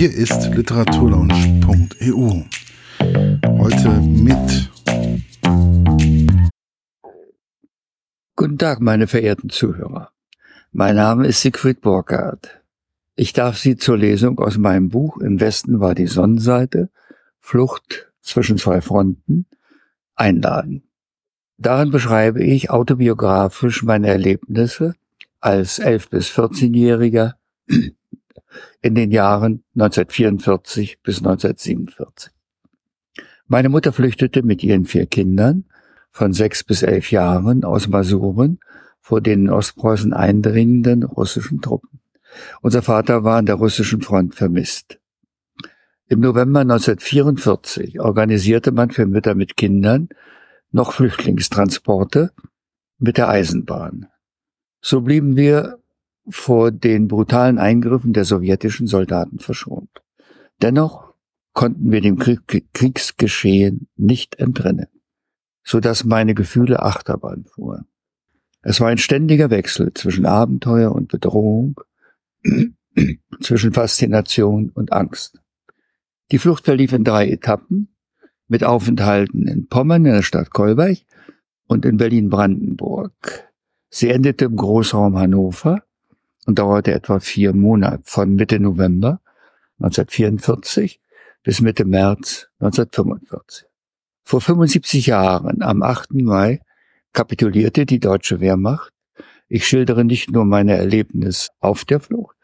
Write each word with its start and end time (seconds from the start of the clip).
Hier 0.00 0.14
ist 0.14 0.54
literaturlaunch.eu. 0.54 2.44
Heute 3.58 3.90
mit. 4.00 4.70
Guten 8.34 8.56
Tag, 8.56 8.80
meine 8.80 9.06
verehrten 9.06 9.50
Zuhörer. 9.50 10.10
Mein 10.72 10.96
Name 10.96 11.26
ist 11.26 11.42
Siegfried 11.42 11.82
Burkhardt. 11.82 12.62
Ich 13.14 13.34
darf 13.34 13.58
Sie 13.58 13.76
zur 13.76 13.98
Lesung 13.98 14.38
aus 14.38 14.56
meinem 14.56 14.88
Buch 14.88 15.18
Im 15.18 15.38
Westen 15.38 15.80
war 15.80 15.94
die 15.94 16.06
Sonnenseite, 16.06 16.88
Flucht 17.38 18.10
zwischen 18.22 18.56
zwei 18.56 18.80
Fronten, 18.80 19.44
einladen. 20.14 20.82
Darin 21.58 21.90
beschreibe 21.90 22.42
ich 22.42 22.70
autobiografisch 22.70 23.82
meine 23.82 24.08
Erlebnisse 24.08 24.94
als 25.40 25.78
11- 25.78 26.08
bis 26.08 26.30
14-Jähriger 26.30 27.34
in 28.82 28.94
den 28.94 29.10
Jahren 29.10 29.64
1944 29.74 31.02
bis 31.02 31.18
1947. 31.18 32.32
Meine 33.46 33.68
Mutter 33.68 33.92
flüchtete 33.92 34.42
mit 34.42 34.62
ihren 34.62 34.84
vier 34.84 35.06
Kindern 35.06 35.64
von 36.10 36.32
sechs 36.32 36.64
bis 36.64 36.82
elf 36.82 37.10
Jahren 37.10 37.64
aus 37.64 37.88
Masuren 37.88 38.60
vor 39.00 39.20
den 39.20 39.46
in 39.46 39.50
Ostpreußen 39.50 40.12
eindringenden 40.12 41.02
russischen 41.02 41.60
Truppen. 41.60 42.00
Unser 42.60 42.82
Vater 42.82 43.24
war 43.24 43.38
an 43.38 43.46
der 43.46 43.56
russischen 43.56 44.02
Front 44.02 44.34
vermisst. 44.34 44.98
Im 46.08 46.20
November 46.20 46.60
1944 46.60 48.00
organisierte 48.00 48.72
man 48.72 48.90
für 48.90 49.06
Mütter 49.06 49.34
mit 49.34 49.56
Kindern 49.56 50.08
noch 50.72 50.92
Flüchtlingstransporte 50.92 52.32
mit 52.98 53.16
der 53.16 53.28
Eisenbahn. 53.28 54.06
So 54.80 55.00
blieben 55.00 55.36
wir 55.36 55.78
vor 56.28 56.70
den 56.70 57.08
brutalen 57.08 57.58
Eingriffen 57.58 58.12
der 58.12 58.24
sowjetischen 58.24 58.86
Soldaten 58.86 59.38
verschont. 59.38 60.02
Dennoch 60.62 61.14
konnten 61.52 61.90
wir 61.90 62.00
dem 62.00 62.18
Krieg 62.18 62.42
Kriegsgeschehen 62.72 63.88
nicht 63.96 64.36
entrinnen, 64.38 64.86
so 65.64 65.80
dass 65.80 66.04
meine 66.04 66.34
Gefühle 66.34 66.82
Achterbahn 66.82 67.44
fuhren. 67.44 67.86
Es 68.62 68.80
war 68.80 68.88
ein 68.88 68.98
ständiger 68.98 69.50
Wechsel 69.50 69.92
zwischen 69.94 70.26
Abenteuer 70.26 70.92
und 70.92 71.08
Bedrohung, 71.08 71.80
zwischen 73.40 73.72
Faszination 73.72 74.70
und 74.70 74.92
Angst. 74.92 75.40
Die 76.30 76.38
Flucht 76.38 76.64
verlief 76.64 76.92
in 76.92 77.04
drei 77.04 77.28
Etappen 77.28 77.88
mit 78.48 78.64
Aufenthalten 78.64 79.48
in 79.48 79.68
Pommern 79.68 80.04
in 80.04 80.12
der 80.12 80.22
Stadt 80.22 80.50
Kolberg 80.50 80.98
und 81.66 81.84
in 81.84 81.96
Berlin-Brandenburg. 81.96 83.48
Sie 83.88 84.10
endete 84.10 84.44
im 84.44 84.56
Großraum 84.56 85.18
Hannover 85.18 85.82
und 86.50 86.58
dauerte 86.58 86.92
etwa 86.92 87.20
vier 87.20 87.52
Monate 87.52 88.02
von 88.06 88.34
Mitte 88.34 88.58
November 88.58 89.20
1944 89.78 91.00
bis 91.44 91.60
Mitte 91.60 91.84
März 91.84 92.48
1945. 92.58 93.68
Vor 94.24 94.40
75 94.40 95.06
Jahren, 95.06 95.62
am 95.62 95.84
8. 95.84 96.12
Mai, 96.14 96.60
kapitulierte 97.12 97.86
die 97.86 98.00
deutsche 98.00 98.40
Wehrmacht. 98.40 98.92
Ich 99.46 99.64
schildere 99.64 100.04
nicht 100.04 100.32
nur 100.32 100.44
meine 100.44 100.76
Erlebnis 100.76 101.50
auf 101.60 101.84
der 101.84 102.00
Flucht, 102.00 102.36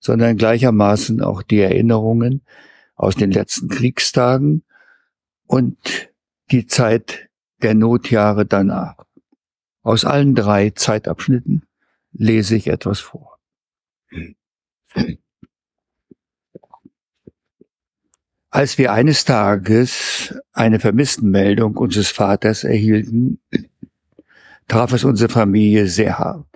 sondern 0.00 0.36
gleichermaßen 0.36 1.22
auch 1.22 1.44
die 1.44 1.60
Erinnerungen 1.60 2.42
aus 2.96 3.14
den 3.14 3.30
letzten 3.30 3.68
Kriegstagen 3.68 4.64
und 5.46 5.78
die 6.50 6.66
Zeit 6.66 7.28
der 7.62 7.74
Notjahre 7.74 8.44
danach. 8.44 8.96
Aus 9.82 10.04
allen 10.04 10.34
drei 10.34 10.70
Zeitabschnitten 10.70 11.62
lese 12.10 12.56
ich 12.56 12.66
etwas 12.66 12.98
vor. 12.98 13.31
Als 18.50 18.76
wir 18.76 18.92
eines 18.92 19.24
Tages 19.24 20.34
eine 20.52 20.78
Vermisstenmeldung 20.78 21.76
unseres 21.76 22.10
Vaters 22.10 22.64
erhielten, 22.64 23.40
traf 24.68 24.92
es 24.92 25.04
unsere 25.04 25.30
Familie 25.30 25.86
sehr 25.86 26.18
hart. 26.18 26.46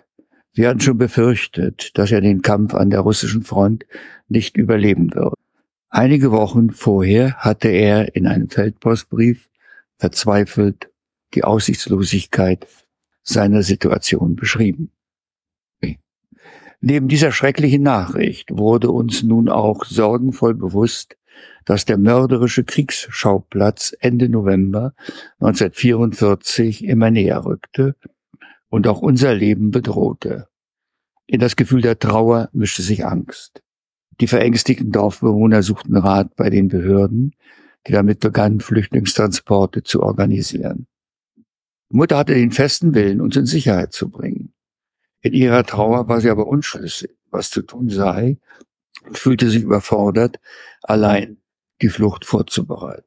Wir 0.52 0.68
hatten 0.68 0.80
schon 0.80 0.98
befürchtet, 0.98 1.96
dass 1.98 2.12
er 2.12 2.20
den 2.20 2.42
Kampf 2.42 2.74
an 2.74 2.90
der 2.90 3.00
russischen 3.00 3.42
Front 3.42 3.86
nicht 4.28 4.56
überleben 4.56 5.14
wird. 5.14 5.34
Einige 5.88 6.32
Wochen 6.32 6.70
vorher 6.70 7.36
hatte 7.36 7.68
er 7.68 8.14
in 8.14 8.26
einem 8.26 8.50
Feldpostbrief 8.50 9.48
verzweifelt 9.98 10.90
die 11.34 11.44
Aussichtslosigkeit 11.44 12.66
seiner 13.22 13.62
Situation 13.62 14.36
beschrieben. 14.36 14.90
Neben 16.80 17.08
dieser 17.08 17.32
schrecklichen 17.32 17.82
Nachricht 17.82 18.50
wurde 18.52 18.90
uns 18.90 19.22
nun 19.22 19.48
auch 19.48 19.84
sorgenvoll 19.84 20.54
bewusst, 20.54 21.16
dass 21.64 21.84
der 21.84 21.98
mörderische 21.98 22.64
Kriegsschauplatz 22.64 23.94
Ende 24.00 24.28
November 24.28 24.94
1944 25.40 26.84
immer 26.84 27.10
näher 27.10 27.44
rückte 27.44 27.96
und 28.68 28.86
auch 28.86 29.00
unser 29.00 29.34
Leben 29.34 29.70
bedrohte. 29.70 30.48
In 31.26 31.40
das 31.40 31.56
Gefühl 31.56 31.82
der 31.82 31.98
Trauer 31.98 32.48
mischte 32.52 32.82
sich 32.82 33.04
Angst. 33.04 33.62
Die 34.20 34.28
verängstigten 34.28 34.92
Dorfbewohner 34.92 35.62
suchten 35.62 35.96
Rat 35.96 36.36
bei 36.36 36.50
den 36.50 36.68
Behörden, 36.68 37.34
die 37.86 37.92
damit 37.92 38.20
begannen, 38.20 38.60
Flüchtlingstransporte 38.60 39.82
zu 39.82 40.02
organisieren. 40.02 40.86
Mutter 41.88 42.18
hatte 42.18 42.34
den 42.34 42.52
festen 42.52 42.94
Willen, 42.94 43.20
uns 43.20 43.36
in 43.36 43.46
Sicherheit 43.46 43.92
zu 43.92 44.08
bringen. 44.08 44.52
In 45.20 45.32
ihrer 45.32 45.64
Trauer 45.64 46.08
war 46.08 46.20
sie 46.20 46.30
aber 46.30 46.46
unschlüssig, 46.46 47.16
was 47.30 47.50
zu 47.50 47.62
tun 47.62 47.88
sei, 47.88 48.38
und 49.04 49.18
fühlte 49.18 49.50
sich 49.50 49.62
überfordert, 49.62 50.40
allein 50.82 51.38
die 51.82 51.88
Flucht 51.88 52.24
vorzubereiten. 52.24 53.06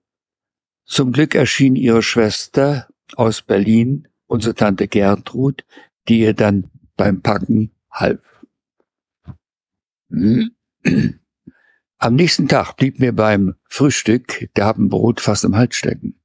Zum 0.86 1.12
Glück 1.12 1.36
erschien 1.36 1.75
ihre 1.75 2.02
Schwester 2.02 2.88
aus 3.16 3.42
Berlin, 3.42 4.08
unsere 4.28 4.56
Tante 4.56 4.88
Gertrud, 4.88 5.66
die 6.08 6.22
ihr 6.22 6.34
dann 6.34 6.69
beim 6.96 7.22
Packen 7.22 7.72
half. 7.92 8.22
Am 10.09 12.16
nächsten 12.16 12.48
Tag 12.48 12.75
blieb 12.75 13.00
mir 13.00 13.14
beim 13.14 13.56
Frühstück 13.68 14.50
der 14.56 14.66
Abendbrot 14.66 15.22
fast 15.22 15.44
im 15.44 15.56
Hals 15.56 15.75
stecken. 15.75 16.19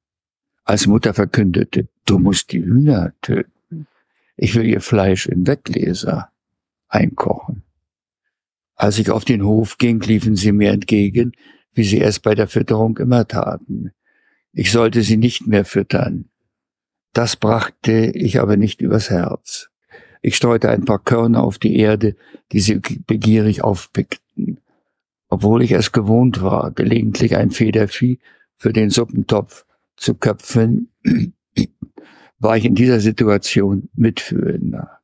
Als 0.65 0.87
Mutter 0.87 1.12
verkündete, 1.12 1.89
du 2.06 2.19
musst 2.19 2.53
die 2.53 2.65
Hühner 2.65 3.12
töten. 3.21 3.53
Ich 4.37 4.55
will 4.55 4.67
ihr 4.67 4.81
Fleisch 4.81 5.27
in 5.27 5.47
Weggläser 5.47 6.31
einkochen. 6.89 7.62
Als 8.75 8.99
ich 8.99 9.11
auf 9.11 9.25
den 9.25 9.45
Hof 9.45 9.78
ging, 9.78 10.00
liefen 10.00 10.37
sie 10.37 10.53
mir 10.53 10.72
entgegen, 10.72 11.33
wie 11.72 11.84
sie 11.84 12.00
es 12.00 12.19
bei 12.19 12.34
der 12.34 12.49
Fütterung 12.49 12.99
immer 12.99 13.27
taten. 13.27 13.93
Ich 14.53 14.73
sollte 14.73 15.03
sie 15.03 15.17
nicht 15.17 15.47
mehr 15.47 15.65
füttern. 15.65 16.28
Das 17.12 17.37
brachte 17.37 17.93
ich 17.93 18.41
aber 18.41 18.56
nicht 18.56 18.81
übers 18.81 19.11
Herz. 19.11 19.71
Ich 20.23 20.37
streute 20.37 20.71
ein 20.71 20.84
paar 20.84 20.99
Körner 20.99 21.43
auf 21.43 21.59
die 21.59 21.77
Erde, 21.77 22.17
die 22.50 22.61
sie 22.61 22.81
begierig 23.06 23.62
aufpickten. 23.62 24.61
Obwohl 25.28 25.62
ich 25.62 25.73
es 25.73 25.93
gewohnt 25.93 26.43
war, 26.43 26.71
gelegentlich 26.71 27.37
ein 27.37 27.50
Federvieh 27.50 28.19
für 28.56 28.73
den 28.73 28.91
Suppentopf 28.91 29.65
zu 29.97 30.15
köpfen, 30.15 30.91
war 32.44 32.59
ich 32.59 32.66
in 32.66 32.75
dieser 32.75 33.00
Situation 33.00 33.88
mitfühlender. 33.94 35.00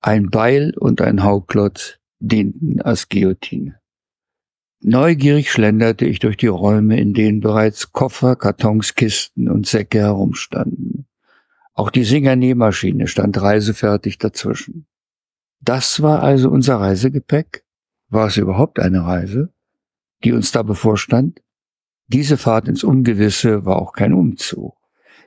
Ein 0.00 0.28
Beil 0.28 0.76
und 0.76 1.00
ein 1.00 1.22
Hauklotz 1.22 2.00
dienten 2.18 2.82
als 2.82 3.08
Guillotine. 3.08 3.78
Neugierig 4.80 5.52
schlenderte 5.52 6.04
ich 6.04 6.18
durch 6.18 6.36
die 6.36 6.48
Räume, 6.48 6.98
in 6.98 7.14
denen 7.14 7.38
bereits 7.38 7.92
Koffer, 7.92 8.34
Kartons, 8.34 8.96
Kisten 8.96 9.48
und 9.48 9.68
Säcke 9.68 10.00
herumstanden. 10.00 11.06
Auch 11.74 11.90
die 11.90 12.02
Singer-Nähmaschine 12.02 13.06
stand 13.06 13.40
reisefertig 13.40 14.18
dazwischen. 14.18 14.88
Das 15.60 16.02
war 16.02 16.24
also 16.24 16.50
unser 16.50 16.80
Reisegepäck? 16.80 17.62
War 18.08 18.26
es 18.26 18.36
überhaupt 18.36 18.80
eine 18.80 19.04
Reise, 19.04 19.52
die 20.24 20.32
uns 20.32 20.50
da 20.50 20.64
bevorstand? 20.64 21.40
Diese 22.08 22.36
Fahrt 22.36 22.66
ins 22.66 22.82
Ungewisse 22.82 23.64
war 23.64 23.76
auch 23.76 23.92
kein 23.92 24.12
Umzug. 24.12 24.76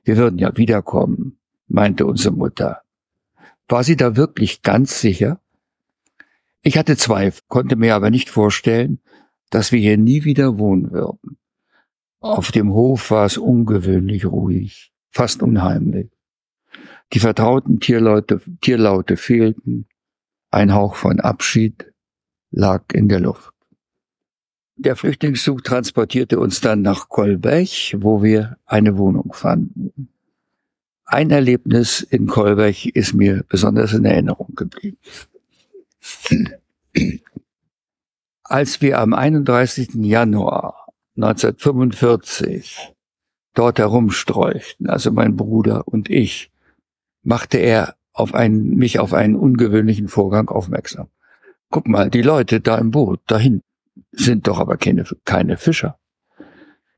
Wir 0.04 0.18
würden 0.18 0.40
ja 0.40 0.58
wiederkommen 0.58 1.40
meinte 1.68 2.06
unsere 2.06 2.34
Mutter. 2.34 2.82
War 3.68 3.84
sie 3.84 3.96
da 3.96 4.16
wirklich 4.16 4.62
ganz 4.62 5.00
sicher? 5.00 5.40
Ich 6.62 6.78
hatte 6.78 6.96
Zweifel, 6.96 7.42
konnte 7.48 7.76
mir 7.76 7.96
aber 7.96 8.10
nicht 8.10 8.30
vorstellen, 8.30 9.00
dass 9.50 9.72
wir 9.72 9.80
hier 9.80 9.98
nie 9.98 10.24
wieder 10.24 10.58
wohnen 10.58 10.92
würden. 10.92 11.38
Auf 12.20 12.52
dem 12.52 12.72
Hof 12.74 13.12
war 13.12 13.26
es 13.26 13.38
ungewöhnlich 13.38 14.26
ruhig, 14.26 14.94
fast 15.12 15.44
unheimlich. 15.44 16.10
Die 17.12 17.20
vertrauten 17.20 17.80
Tierleute, 17.80 18.42
Tierlaute 18.62 19.18
fehlten, 19.18 19.88
ein 20.50 20.74
Hauch 20.74 20.96
von 20.96 21.20
Abschied 21.20 21.94
lag 22.50 22.86
in 22.94 23.10
der 23.10 23.20
Luft. 23.20 23.54
Der 24.76 24.96
Flüchtlingszug 24.96 25.64
transportierte 25.64 26.40
uns 26.40 26.62
dann 26.62 26.82
nach 26.82 27.10
Kolbech, 27.10 27.98
wo 28.00 28.24
wir 28.24 28.58
eine 28.66 28.98
Wohnung 28.98 29.34
fanden. 29.34 30.13
Ein 31.06 31.32
Erlebnis 31.32 32.02
in 32.02 32.28
Kolberg 32.28 32.86
ist 32.86 33.14
mir 33.14 33.44
besonders 33.48 33.94
in 33.94 34.06
Erinnerung 34.06 34.56
geblieben. 34.56 34.98
Als 38.44 38.82
wir 38.82 39.00
am 39.00 39.14
31. 39.14 39.96
Januar 39.96 40.88
1945 41.16 42.94
dort 43.54 43.80
herumstreuchten, 43.80 44.90
also 44.90 45.12
mein 45.12 45.36
Bruder 45.36 45.88
und 45.88 46.10
ich, 46.10 46.52
machte 47.22 47.58
er 47.58 47.96
auf 48.14 48.34
einen, 48.34 48.76
mich 48.76 49.00
auf 49.00 49.14
einen 49.14 49.36
ungewöhnlichen 49.36 50.08
Vorgang 50.08 50.50
aufmerksam. 50.50 51.08
Guck 51.70 51.88
mal, 51.88 52.10
die 52.10 52.22
Leute 52.22 52.62
da 52.62 52.78
im 52.78 52.92
Boot, 52.92 53.22
dahin, 53.28 53.62
sind 54.12 54.48
doch 54.48 54.60
aber 54.60 54.78
keine, 54.78 55.06
keine 55.26 55.58
Fischer. 55.58 55.98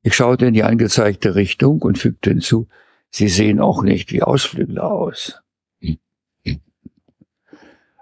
Ich 0.02 0.16
schaute 0.16 0.46
in 0.46 0.54
die 0.54 0.64
angezeigte 0.64 1.36
Richtung 1.36 1.82
und 1.82 1.98
fügte 1.98 2.30
hinzu, 2.30 2.68
sie 3.16 3.30
sehen 3.30 3.62
auch 3.62 3.82
nicht 3.82 4.12
wie 4.12 4.24
Ausflügler 4.24 4.92
aus. 4.92 5.42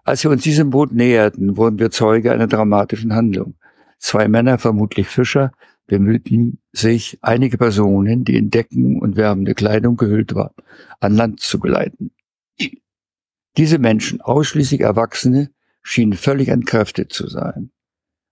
Als 0.03 0.23
wir 0.23 0.31
uns 0.31 0.41
diesem 0.43 0.71
Boot 0.71 0.91
näherten, 0.91 1.55
wurden 1.55 1.79
wir 1.79 1.91
Zeuge 1.91 2.31
einer 2.31 2.47
dramatischen 2.47 3.13
Handlung. 3.13 3.55
Zwei 3.99 4.27
Männer, 4.27 4.57
vermutlich 4.57 5.07
Fischer, 5.07 5.51
bemühten 5.85 6.59
sich, 6.71 7.19
einige 7.21 7.57
Personen, 7.57 8.25
die 8.25 8.35
in 8.35 8.49
Decken 8.49 8.99
und 8.99 9.15
wärmende 9.15 9.53
Kleidung 9.53 9.95
gehüllt 9.95 10.33
waren, 10.35 10.55
an 10.99 11.15
Land 11.15 11.39
zu 11.39 11.59
geleiten. 11.59 12.11
Diese 13.55 13.77
Menschen, 13.77 14.19
ausschließlich 14.19 14.81
Erwachsene, 14.81 15.51
schienen 15.83 16.13
völlig 16.13 16.49
entkräftet 16.49 17.13
zu 17.13 17.27
sein. 17.27 17.71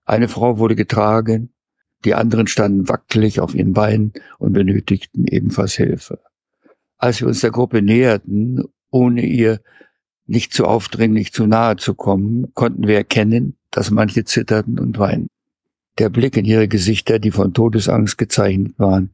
Eine 0.04 0.28
Frau 0.28 0.58
wurde 0.58 0.74
getragen, 0.74 1.54
die 2.04 2.14
anderen 2.14 2.48
standen 2.48 2.88
wackelig 2.88 3.38
auf 3.38 3.54
ihren 3.54 3.72
Beinen 3.72 4.12
und 4.38 4.52
benötigten 4.52 5.26
ebenfalls 5.26 5.74
Hilfe. 5.74 6.18
Als 7.02 7.20
wir 7.20 7.26
uns 7.26 7.40
der 7.40 7.50
Gruppe 7.50 7.82
näherten, 7.82 8.62
ohne 8.90 9.26
ihr 9.26 9.60
nicht 10.26 10.52
zu 10.52 10.66
aufdringlich 10.66 11.32
zu 11.32 11.48
nahe 11.48 11.74
zu 11.74 11.94
kommen, 11.94 12.54
konnten 12.54 12.86
wir 12.86 12.94
erkennen, 12.94 13.56
dass 13.72 13.90
manche 13.90 14.22
zitterten 14.22 14.78
und 14.78 15.00
weinten. 15.00 15.26
Der 15.98 16.10
Blick 16.10 16.36
in 16.36 16.44
ihre 16.44 16.68
Gesichter, 16.68 17.18
die 17.18 17.32
von 17.32 17.54
Todesangst 17.54 18.18
gezeichnet 18.18 18.78
waren, 18.78 19.10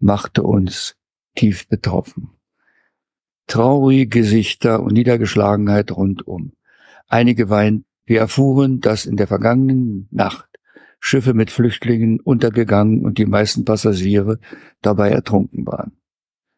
machte 0.00 0.42
uns 0.42 0.96
tief 1.36 1.68
betroffen. 1.68 2.30
Traurige 3.46 4.08
Gesichter 4.08 4.82
und 4.82 4.94
Niedergeschlagenheit 4.94 5.92
rundum. 5.92 6.54
Einige 7.06 7.48
weinten. 7.48 7.84
Wir 8.06 8.18
erfuhren, 8.18 8.80
dass 8.80 9.06
in 9.06 9.16
der 9.16 9.28
vergangenen 9.28 10.08
Nacht 10.10 10.48
Schiffe 10.98 11.32
mit 11.32 11.52
Flüchtlingen 11.52 12.18
untergegangen 12.18 13.04
und 13.04 13.18
die 13.18 13.26
meisten 13.26 13.64
Passagiere 13.64 14.40
dabei 14.82 15.10
ertrunken 15.10 15.64
waren. 15.64 15.99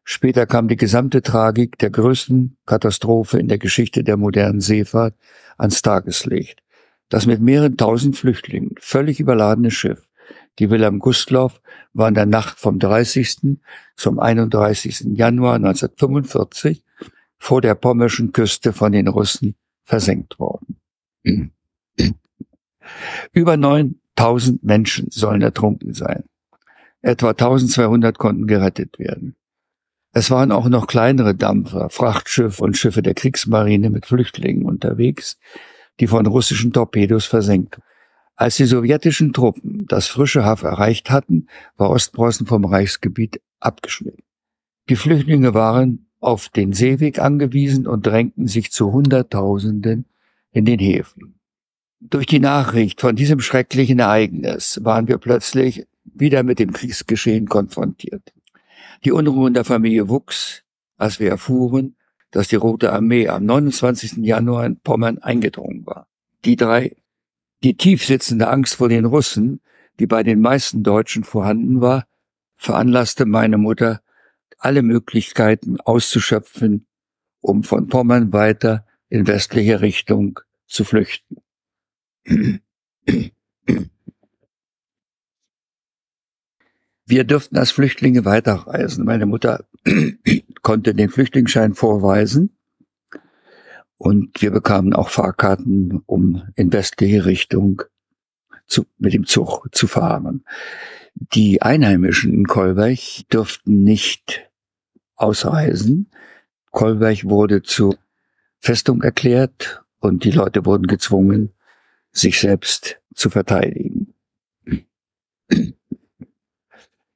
Später 0.04 0.46
kam 0.46 0.69
die 0.69 0.76
gesamte 0.76 1.22
Tragik 1.22 1.78
der 1.78 1.90
größten 1.90 2.56
Katastrophe 2.66 3.38
in 3.38 3.49
der 3.49 3.58
Geschichte 3.58 4.02
der 4.02 4.16
modernen 4.16 4.60
Seefahrt 4.60 5.14
ans 5.56 5.82
Tageslicht. 5.82 6.62
Das 7.08 7.26
mit 7.26 7.40
mehreren 7.40 7.76
tausend 7.76 8.16
Flüchtlingen 8.16 8.75
völlig 8.81 9.20
überladene 9.20 9.70
Schiff, 9.70 10.08
die 10.58 10.70
Wilhelm 10.70 10.99
Gustloff, 10.99 11.60
war 11.93 12.08
in 12.08 12.14
der 12.14 12.26
Nacht 12.26 12.58
vom 12.58 12.78
30. 12.78 13.58
zum 13.96 14.19
31. 14.19 15.08
Januar 15.14 15.56
1945 15.56 16.82
vor 17.38 17.60
der 17.60 17.75
pommerschen 17.75 18.32
Küste 18.32 18.72
von 18.72 18.93
den 18.93 19.08
Russen 19.08 19.56
versenkt 19.84 20.38
worden. 20.38 20.78
Über 23.32 23.56
9000 23.56 24.64
Menschen 24.64 25.10
sollen 25.10 25.43
ertrunken 25.43 25.94
sein. 25.94 26.25
Etwa 27.02 27.31
1200 27.31 28.19
konnten 28.19 28.46
gerettet 28.46 28.99
werden. 28.99 29.37
Es 30.14 30.31
waren 30.31 30.53
auch 30.53 30.69
noch 30.69 30.87
kleinere 30.87 31.35
Dampfer, 31.35 31.88
Frachtschiffe 31.88 32.62
und 32.62 32.76
Schiffe 32.76 33.00
der 33.00 33.14
Kriegsmarine 33.14 33.88
mit 33.88 34.05
Flüchtlingen 34.05 34.67
unterwegs, 34.67 35.38
die 36.00 36.06
von 36.06 36.26
russischen 36.26 36.73
Torpedos 36.73 37.25
versenkt. 37.25 37.81
Als 38.37 38.56
die 38.56 38.67
sowjetischen 38.67 39.32
Truppen 39.32 39.87
das 39.87 40.09
frische 40.09 40.44
Haff 40.44 40.62
erreicht 40.62 41.11
hatten, 41.11 41.49
war 41.76 41.91
Ostpreußen 41.91 42.47
vom 42.47 42.64
Reichsgebiet 42.64 43.41
abgeschnitten. 43.61 44.23
Die 44.88 44.97
Flüchtlinge 44.97 45.55
waren 45.55 46.11
auf 46.20 46.50
den 46.50 46.73
Seeweg 46.73 47.19
angewiesen 47.19 47.87
und 47.87 48.06
drängten 48.06 48.47
sich 48.47 48.70
zu 48.70 48.93
Hunderttausenden 48.93 50.06
in 50.50 50.64
den 50.64 50.79
Häfen. 50.79 51.41
Durch 52.00 52.26
die 52.26 52.41
Nachricht 52.41 53.00
von 53.00 53.17
diesem 53.17 53.41
schrecklichen 53.41 54.00
Ereignis 54.00 54.81
waren 54.82 55.09
wir 55.09 55.19
plötzlich 55.19 55.87
wieder 56.05 56.43
mit 56.43 56.59
dem 56.59 56.73
Kriegsgeschehen 56.73 57.49
konfrontiert. 57.49 58.32
Die 59.04 59.12
Unruhe 59.12 59.49
in 59.49 59.54
der 59.54 59.64
Familie 59.64 60.08
wuchs, 60.08 60.62
als 60.96 61.19
wir 61.19 61.28
erfuhren, 61.28 61.96
dass 62.31 62.49
die 62.49 62.56
Rote 62.56 62.93
Armee 62.93 63.28
am 63.28 63.44
29. 63.44 64.19
Januar 64.19 64.64
in 64.64 64.78
Pommern 64.81 65.19
eingedrungen 65.19 65.84
war. 65.87 66.08
Die 66.44 66.56
drei, 66.56 66.96
die 67.62 67.76
tief 67.76 68.04
sitzende 68.04 68.49
Angst 68.49 68.76
vor 68.76 68.88
den 68.88 69.04
Russen, 69.04 69.60
die 69.99 70.06
bei 70.06 70.22
den 70.22 70.40
meisten 70.40 70.82
Deutschen 70.82 71.25
vorhanden 71.25 71.81
war, 71.81 72.06
veranlasste 72.56 73.26
meine 73.26 73.58
Mutter, 73.58 74.02
alle 74.58 74.82
Möglichkeiten 74.82 75.81
auszuschöpfen, 75.81 76.87
um 77.40 77.64
von 77.64 77.88
Pommern 77.88 78.32
weiter 78.32 78.87
in 79.08 79.26
westliche 79.26 79.81
Richtung 79.81 80.40
zu 80.66 80.84
flüchten. 80.84 81.37
Wir 87.12 87.25
dürften 87.25 87.59
als 87.59 87.73
Flüchtlinge 87.73 88.25
weiterreisen. 88.25 89.05
Meine 89.05 89.26
Mutter 89.26 89.67
konnte 90.62 90.94
den 90.94 91.11
Flüchtlingsschein 91.11 91.75
vorweisen 91.75 92.56
und 93.99 94.41
wir 94.41 94.50
bekamen 94.50 94.94
auch 94.94 95.11
Fahrkarten, 95.11 96.00
um 96.06 96.43
in 96.56 96.73
westliche 96.73 97.26
Richtung 97.26 97.82
zu, 98.67 98.87
mit 98.97 99.12
dem 99.12 99.26
Zug 99.26 99.69
zu 99.73 99.88
fahren. 99.88 100.47
Die 101.14 101.61
Einheimischen 101.61 102.32
in 102.32 102.47
Kolberg 102.47 102.99
dürften 103.31 103.85
nicht 103.85 104.50
ausreisen. 105.14 106.11
Kolberg 106.70 107.25
wurde 107.25 107.62
zur 107.62 107.99
Festung 108.59 109.03
erklärt 109.03 109.85
und 109.99 110.25
die 110.25 110.31
Leute 110.31 110.64
wurden 110.64 110.87
gezwungen, 110.87 111.53
sich 112.11 112.41
selbst 112.41 113.03
zu 113.14 113.29
verteidigen. 113.29 114.14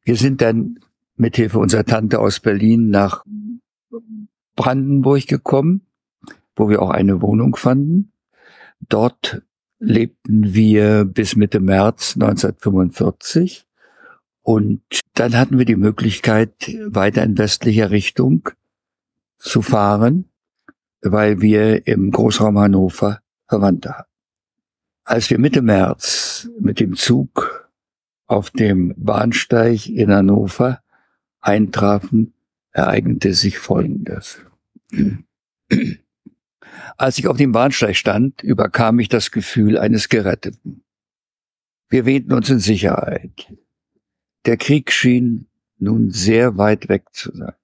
Wir 0.07 0.15
sind 0.15 0.41
dann 0.41 0.79
mithilfe 1.17 1.59
unserer 1.59 1.85
Tante 1.85 2.21
aus 2.21 2.39
Berlin 2.39 2.91
nach 2.91 3.25
Brandenburg 4.55 5.27
gekommen, 5.27 5.85
wo 6.55 6.69
wir 6.69 6.81
auch 6.81 6.91
eine 6.91 7.21
Wohnung 7.23 7.57
fanden. 7.57 8.13
Dort 8.89 9.43
lebten 9.81 10.55
wir 10.55 11.05
bis 11.05 11.35
Mitte 11.35 11.59
März 11.59 12.15
1945 12.15 13.67
und 14.43 14.81
dann 15.15 15.37
hatten 15.37 15.59
wir 15.59 15.65
die 15.65 15.75
Möglichkeit, 15.75 16.53
weiter 16.87 17.25
in 17.25 17.37
westlicher 17.37 17.91
Richtung 17.91 18.49
zu 19.39 19.61
fahren, 19.61 20.27
weil 21.03 21.41
wir 21.41 21.89
im 21.89 22.13
Großraum 22.13 22.57
Hannover 22.61 23.21
Verwandte 23.49 23.99
hatten. 23.99 24.11
Als 25.03 25.31
wir 25.31 25.41
Mitte 25.41 25.63
März 25.63 26.49
mit 26.61 26.79
dem 26.79 26.95
Zug 26.95 27.56
auf 28.27 28.51
dem 28.51 28.95
Bahnsteig 28.97 29.89
in 29.89 30.11
Hannover 30.11 30.83
eintrafen, 31.41 32.35
ereignete 32.73 33.35
sich 33.35 33.59
Folgendes. 33.59 34.41
Als 36.97 37.19
ich 37.19 37.29
auf 37.29 37.37
dem 37.37 37.53
Bahnsteig 37.53 37.97
stand, 37.97 38.43
überkam 38.43 38.97
mich 38.97 39.09
das 39.09 39.31
Gefühl 39.31 39.79
eines 39.79 40.09
Geretteten. 40.09 40.83
Wir 41.89 42.05
wähnten 42.05 42.33
uns 42.33 42.51
in 42.51 42.59
Sicherheit. 42.59 43.53
Der 44.45 44.57
Krieg 44.57 44.91
schien 44.91 45.49
nun 45.79 46.11
sehr 46.11 46.57
weit 46.59 46.89
weg 46.89 47.05
zu 47.13 47.35
sein. 47.37 47.55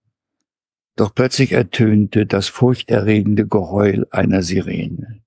Doch 0.97 1.15
plötzlich 1.15 1.53
ertönte 1.53 2.27
das 2.27 2.49
furchterregende 2.49 3.47
Geheul 3.47 4.07
einer 4.11 4.43
Sirene. 4.43 5.23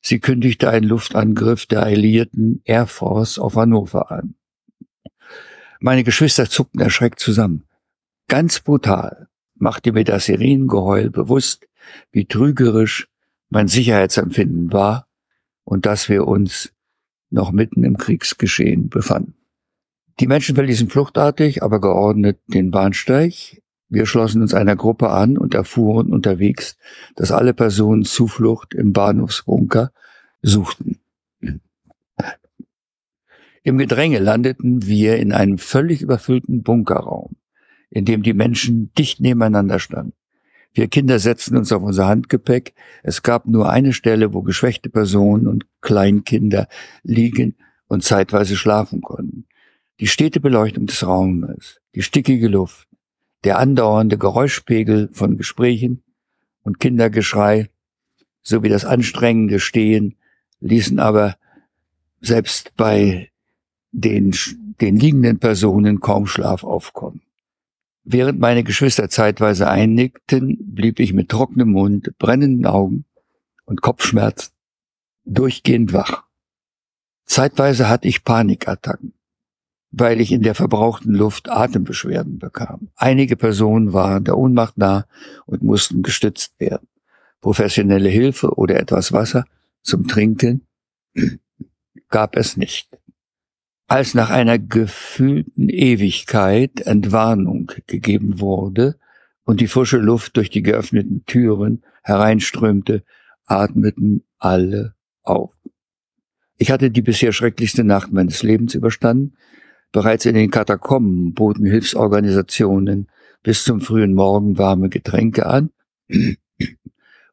Sie 0.00 0.20
kündigte 0.20 0.68
einen 0.68 0.86
Luftangriff 0.86 1.66
der 1.66 1.82
alliierten 1.82 2.60
Air 2.64 2.86
Force 2.86 3.38
auf 3.38 3.56
Hannover 3.56 4.10
an. 4.10 4.34
Meine 5.84 6.04
Geschwister 6.04 6.48
zuckten 6.48 6.80
erschreckt 6.80 7.18
zusammen. 7.18 7.64
Ganz 8.28 8.60
brutal 8.60 9.26
machte 9.56 9.90
mir 9.90 10.04
das 10.04 10.26
Sirenengeheul 10.26 11.10
bewusst, 11.10 11.66
wie 12.12 12.24
trügerisch 12.24 13.08
mein 13.50 13.66
Sicherheitsempfinden 13.66 14.72
war 14.72 15.08
und 15.64 15.84
dass 15.84 16.08
wir 16.08 16.28
uns 16.28 16.72
noch 17.30 17.50
mitten 17.50 17.82
im 17.82 17.96
Kriegsgeschehen 17.96 18.90
befanden. 18.90 19.34
Die 20.20 20.28
Menschen 20.28 20.54
verließen 20.54 20.88
fluchtartig, 20.88 21.64
aber 21.64 21.80
geordnet 21.80 22.38
den 22.46 22.70
Bahnsteig. 22.70 23.60
Wir 23.88 24.06
schlossen 24.06 24.40
uns 24.40 24.54
einer 24.54 24.76
Gruppe 24.76 25.10
an 25.10 25.36
und 25.36 25.52
erfuhren 25.52 26.12
unterwegs, 26.12 26.76
dass 27.16 27.32
alle 27.32 27.54
Personen 27.54 28.04
Zuflucht 28.04 28.72
im 28.72 28.92
Bahnhofsbunker 28.92 29.90
suchten. 30.42 31.01
Im 33.64 33.78
Gedränge 33.78 34.18
landeten 34.18 34.86
wir 34.86 35.18
in 35.18 35.32
einem 35.32 35.58
völlig 35.58 36.02
überfüllten 36.02 36.62
Bunkerraum, 36.62 37.36
in 37.90 38.04
dem 38.04 38.22
die 38.22 38.34
Menschen 38.34 38.92
dicht 38.94 39.20
nebeneinander 39.20 39.78
standen. 39.78 40.14
Wir 40.74 40.88
Kinder 40.88 41.18
setzten 41.18 41.56
uns 41.56 41.70
auf 41.70 41.82
unser 41.82 42.08
Handgepäck. 42.08 42.74
Es 43.02 43.22
gab 43.22 43.46
nur 43.46 43.70
eine 43.70 43.92
Stelle, 43.92 44.32
wo 44.32 44.42
geschwächte 44.42 44.88
Personen 44.88 45.46
und 45.46 45.66
Kleinkinder 45.82 46.66
liegen 47.02 47.56
und 47.88 48.02
zeitweise 48.02 48.56
schlafen 48.56 49.02
konnten. 49.02 49.46
Die 50.00 50.06
stete 50.06 50.40
Beleuchtung 50.40 50.86
des 50.86 51.06
Raumes, 51.06 51.80
die 51.94 52.02
stickige 52.02 52.48
Luft, 52.48 52.88
der 53.44 53.58
andauernde 53.58 54.16
Geräuschpegel 54.16 55.10
von 55.12 55.36
Gesprächen 55.36 56.02
und 56.62 56.80
Kindergeschrei 56.80 57.68
sowie 58.42 58.70
das 58.70 58.84
anstrengende 58.84 59.60
Stehen 59.60 60.16
ließen 60.60 60.98
aber 60.98 61.36
selbst 62.20 62.72
bei 62.76 63.31
den, 63.92 64.34
den 64.80 64.96
liegenden 64.96 65.38
Personen 65.38 66.00
kaum 66.00 66.26
Schlaf 66.26 66.64
aufkommen. 66.64 67.20
Während 68.04 68.40
meine 68.40 68.64
Geschwister 68.64 69.08
zeitweise 69.08 69.68
einnickten, 69.68 70.58
blieb 70.60 70.98
ich 70.98 71.12
mit 71.12 71.28
trockenem 71.28 71.70
Mund, 71.70 72.18
brennenden 72.18 72.66
Augen 72.66 73.04
und 73.64 73.80
Kopfschmerzen 73.80 74.50
durchgehend 75.24 75.92
wach. 75.92 76.24
Zeitweise 77.26 77.88
hatte 77.88 78.08
ich 78.08 78.24
Panikattacken, 78.24 79.14
weil 79.92 80.20
ich 80.20 80.32
in 80.32 80.42
der 80.42 80.56
verbrauchten 80.56 81.14
Luft 81.14 81.48
Atembeschwerden 81.48 82.38
bekam. 82.38 82.88
Einige 82.96 83.36
Personen 83.36 83.92
waren 83.92 84.24
der 84.24 84.36
Ohnmacht 84.36 84.78
nah 84.78 85.06
und 85.46 85.62
mussten 85.62 86.02
gestützt 86.02 86.58
werden. 86.58 86.88
Professionelle 87.40 88.08
Hilfe 88.08 88.56
oder 88.56 88.80
etwas 88.80 89.12
Wasser 89.12 89.44
zum 89.82 90.08
Trinken 90.08 90.66
gab 92.08 92.36
es 92.36 92.56
nicht. 92.56 92.88
Als 93.92 94.14
nach 94.14 94.30
einer 94.30 94.58
gefühlten 94.58 95.68
Ewigkeit 95.68 96.80
Entwarnung 96.80 97.70
gegeben 97.86 98.40
wurde 98.40 98.96
und 99.44 99.60
die 99.60 99.66
frische 99.66 99.98
Luft 99.98 100.38
durch 100.38 100.48
die 100.48 100.62
geöffneten 100.62 101.26
Türen 101.26 101.84
hereinströmte, 102.02 103.04
atmeten 103.44 104.24
alle 104.38 104.94
auf. 105.22 105.52
Ich 106.56 106.70
hatte 106.70 106.90
die 106.90 107.02
bisher 107.02 107.32
schrecklichste 107.32 107.84
Nacht 107.84 108.14
meines 108.14 108.42
Lebens 108.42 108.74
überstanden. 108.74 109.36
Bereits 109.92 110.24
in 110.24 110.36
den 110.36 110.50
Katakomben 110.50 111.34
boten 111.34 111.66
Hilfsorganisationen 111.66 113.10
bis 113.42 113.62
zum 113.62 113.82
frühen 113.82 114.14
Morgen 114.14 114.56
warme 114.56 114.88
Getränke 114.88 115.44
an 115.44 115.68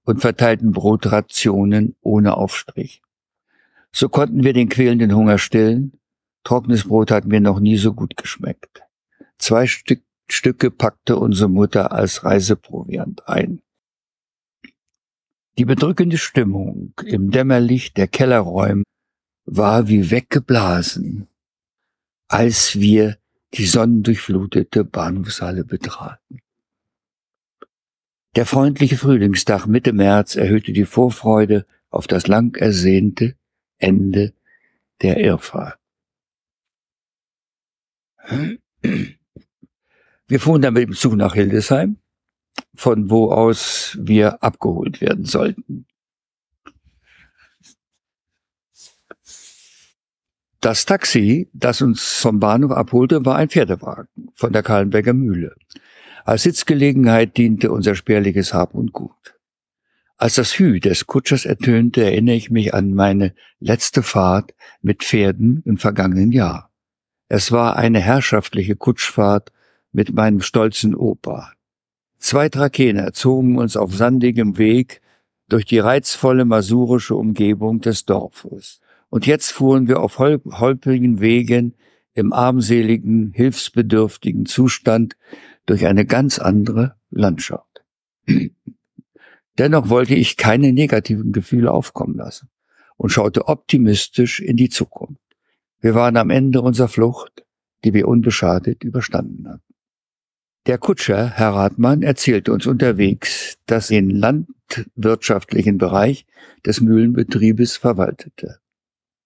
und 0.04 0.20
verteilten 0.20 0.74
Brotrationen 0.74 1.96
ohne 2.02 2.36
Aufstrich. 2.36 3.02
So 3.94 4.10
konnten 4.10 4.44
wir 4.44 4.52
den 4.52 4.68
quälenden 4.68 5.16
Hunger 5.16 5.38
stillen. 5.38 5.94
Trockenes 6.44 6.88
Brot 6.88 7.12
hat 7.12 7.26
mir 7.26 7.42
noch 7.42 7.60
nie 7.60 7.78
so 7.78 7.94
gut 7.94 8.18
geschmeckt. 8.18 8.82
Zwei 9.38 9.68
Stück, 9.68 10.04
Stücke 10.30 10.72
packte 10.72 11.18
unsere 11.18 11.50
Mutter 11.50 11.92
als 11.92 12.24
Reiseproviant 12.24 13.28
ein. 13.28 13.62
Die 15.58 15.66
bedrückende 15.66 16.18
Stimmung 16.18 16.94
im 17.06 17.32
Dämmerlicht 17.32 17.98
der 17.98 18.08
Kellerräume 18.08 18.84
war 19.46 19.88
wie 19.88 20.12
weggeblasen, 20.12 21.28
als 22.28 22.80
wir 22.80 23.18
die 23.56 23.66
sonnendurchflutete 23.66 24.86
Bahnhofshalle 24.86 25.66
betraten. 25.66 26.40
Der 28.36 28.46
freundliche 28.46 28.96
Frühlingstag 28.96 29.66
Mitte 29.66 29.92
März 29.92 30.36
erhöhte 30.36 30.72
die 30.72 30.86
Vorfreude 30.86 31.66
auf 31.90 32.06
das 32.06 32.28
lang 32.28 32.56
ersehnte 32.56 33.36
Ende 33.80 34.34
der 35.02 35.18
Irrfahrt. 35.18 35.80
Wir 40.28 40.40
fuhren 40.40 40.62
dann 40.62 40.74
mit 40.74 40.84
dem 40.84 40.94
Zug 40.94 41.16
nach 41.16 41.34
Hildesheim, 41.34 41.98
von 42.76 43.10
wo 43.10 43.32
aus 43.32 43.98
wir 44.00 44.44
abgeholt 44.44 45.02
werden 45.02 45.26
sollten. 45.26 45.86
Das 50.62 50.86
Taxi, 50.86 51.50
das 51.54 51.82
uns 51.82 52.20
vom 52.20 52.40
Bahnhof 52.40 52.72
abholte, 52.72 53.26
war 53.26 53.38
ein 53.38 53.50
Pferdewagen 53.50 54.30
von 54.36 54.52
der 54.52 54.62
Kahlenberger 54.62 55.14
Mühle. 55.14 55.56
Als 56.26 56.44
Sitzgelegenheit 56.44 57.38
diente 57.38 57.72
unser 57.72 57.96
spärliches 57.96 58.54
Hab 58.54 58.76
und 58.76 58.92
Gut. 58.92 59.40
Als 60.18 60.36
das 60.36 60.60
Hü 60.60 60.82
des 60.82 61.08
Kutschers 61.08 61.46
ertönte, 61.46 62.04
erinnere 62.04 62.36
ich 62.36 62.52
mich 62.52 62.74
an 62.74 62.94
meine 62.94 63.34
letzte 63.62 64.04
Fahrt 64.04 64.54
mit 64.82 65.02
Pferden 65.04 65.64
im 65.66 65.78
vergangenen 65.78 66.34
Jahr. 66.34 66.69
Es 67.32 67.52
war 67.52 67.78
eine 67.78 68.00
herrschaftliche 68.00 68.76
Kutschfahrt 68.76 69.52
mit 69.92 70.14
meinem 70.14 70.42
stolzen 70.42 70.96
Opa. 70.96 71.54
Zwei 72.18 72.50
Trakener 72.50 73.14
zogen 73.14 73.60
uns 73.60 73.78
auf 73.78 73.94
sandigem 73.94 74.58
Weg 74.58 75.02
durch 75.48 75.66
die 75.66 75.78
reizvolle 75.78 76.44
masurische 76.44 77.16
Umgebung 77.16 77.82
des 77.82 78.06
Dorfes. 78.06 78.82
Und 79.10 79.28
jetzt 79.28 79.52
fuhren 79.52 79.88
wir 79.88 80.00
auf 80.00 80.18
holprigen 80.18 81.22
Wegen 81.22 81.76
im 82.16 82.34
armseligen, 82.34 83.32
hilfsbedürftigen 83.32 84.48
Zustand 84.48 85.16
durch 85.68 85.86
eine 85.86 86.06
ganz 86.06 86.40
andere 86.40 86.96
Landschaft. 87.12 87.84
Dennoch 89.60 89.90
wollte 89.90 90.16
ich 90.16 90.36
keine 90.36 90.74
negativen 90.74 91.32
Gefühle 91.32 91.72
aufkommen 91.72 92.16
lassen 92.16 92.50
und 92.98 93.10
schaute 93.10 93.48
optimistisch 93.48 94.40
in 94.40 94.58
die 94.58 94.70
Zukunft. 94.70 95.29
Wir 95.82 95.96
waren 95.96 96.18
am 96.18 96.30
Ende 96.30 96.62
unserer 96.62 96.90
Flucht, 96.90 97.46
die 97.84 97.94
wir 97.94 98.08
unbeschadet 98.08 98.84
überstanden 98.84 99.48
hatten. 99.48 99.74
Der 100.66 100.78
Kutscher, 100.78 101.30
Herr 101.30 101.54
Rathmann, 101.54 102.04
erzählte 102.04 102.52
uns 102.52 102.68
unterwegs, 102.68 103.58
dass 103.66 103.90
er 103.90 104.02
den 104.02 104.12
landwirtschaftlichen 104.12 105.78
Bereich 105.78 106.26
des 106.66 106.82
Mühlenbetriebes 106.82 107.78
verwaltete. 107.78 108.60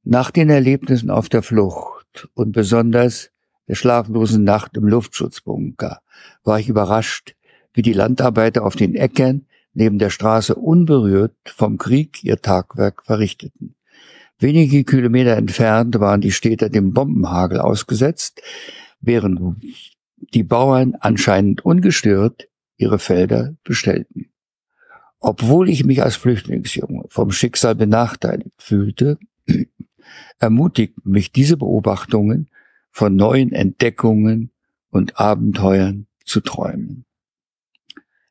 Nach 0.03 0.31
den 0.31 0.50
Erlebnissen 0.50 1.10
auf 1.10 1.29
der 1.29 1.41
Flucht 1.41 2.29
und 2.36 2.51
besonders 2.51 3.31
der 3.67 3.75
schlaflosen 3.75 4.43
Nacht 4.43 4.77
im 4.77 4.88
Luftschutzbunker 4.88 6.01
war 6.43 6.60
ich 6.60 6.69
überrascht, 6.69 7.36
wie 7.74 7.81
die 7.81 7.93
Landarbeiter 7.93 8.63
auf 8.63 8.75
den 8.75 8.93
Äckern 8.93 9.48
neben 9.74 9.98
der 9.98 10.12
Straße 10.12 10.53
unberührt 10.53 11.36
vom 11.45 11.77
Krieg 11.77 12.24
ihr 12.24 12.41
Tagwerk 12.41 13.03
verrichteten. 13.03 13.75
Wenige 14.43 14.83
Kilometer 14.83 15.38
entfernt 15.38 15.97
waren 16.01 16.19
die 16.19 16.33
Städter 16.33 16.67
dem 16.67 16.91
Bombenhagel 16.91 17.62
ausgesetzt, 17.62 18.41
während 19.00 19.39
die 20.17 20.43
Bauern 20.43 20.95
anscheinend 21.00 21.63
ungestört 21.63 22.50
ihre 22.75 23.00
Felder 23.00 23.55
bestellten. 23.63 24.33
Obwohl 25.21 25.69
ich 25.69 25.85
mich 25.85 26.03
als 26.03 26.17
Flüchtlingsjunge 26.17 27.05
vom 27.07 27.31
Schicksal 27.31 27.73
benachteiligt 27.75 28.51
fühlte, 28.57 29.17
ermutigten 30.39 31.09
mich 31.09 31.31
diese 31.31 31.55
Beobachtungen 31.55 32.50
von 32.91 33.15
neuen 33.15 33.53
Entdeckungen 33.53 34.51
und 34.89 35.21
Abenteuern 35.21 36.07
zu 36.25 36.41
träumen. 36.41 37.05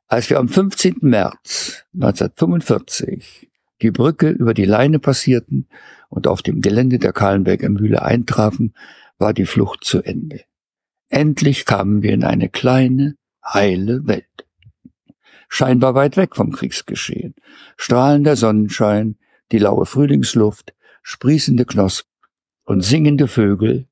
Als 0.08 0.28
wir 0.28 0.38
am 0.38 0.48
15. 0.48 0.96
März 1.00 1.86
1945 1.94 3.48
die 3.82 3.90
Brücke 3.90 4.30
über 4.30 4.54
die 4.54 4.64
Leine 4.64 4.98
passierten 4.98 5.68
und 6.08 6.26
auf 6.26 6.42
dem 6.42 6.60
Gelände 6.60 6.98
der 6.98 7.12
Kahlenberger 7.12 7.68
Mühle 7.68 8.02
eintrafen, 8.02 8.74
war 9.18 9.34
die 9.34 9.46
Flucht 9.46 9.84
zu 9.84 10.02
Ende. 10.02 10.42
Endlich 11.08 11.66
kamen 11.66 12.02
wir 12.02 12.12
in 12.12 12.24
eine 12.24 12.48
kleine, 12.48 13.16
heile 13.44 14.06
Welt. 14.06 14.46
Scheinbar 15.48 15.94
weit 15.94 16.16
weg 16.16 16.34
vom 16.36 16.52
Kriegsgeschehen. 16.52 17.34
Strahlender 17.76 18.36
Sonnenschein, 18.36 19.16
die 19.50 19.58
laue 19.58 19.84
Frühlingsluft, 19.84 20.74
sprießende 21.02 21.66
Knospen 21.66 22.10
und 22.64 22.80
singende 22.80 23.28
Vögel 23.28 23.86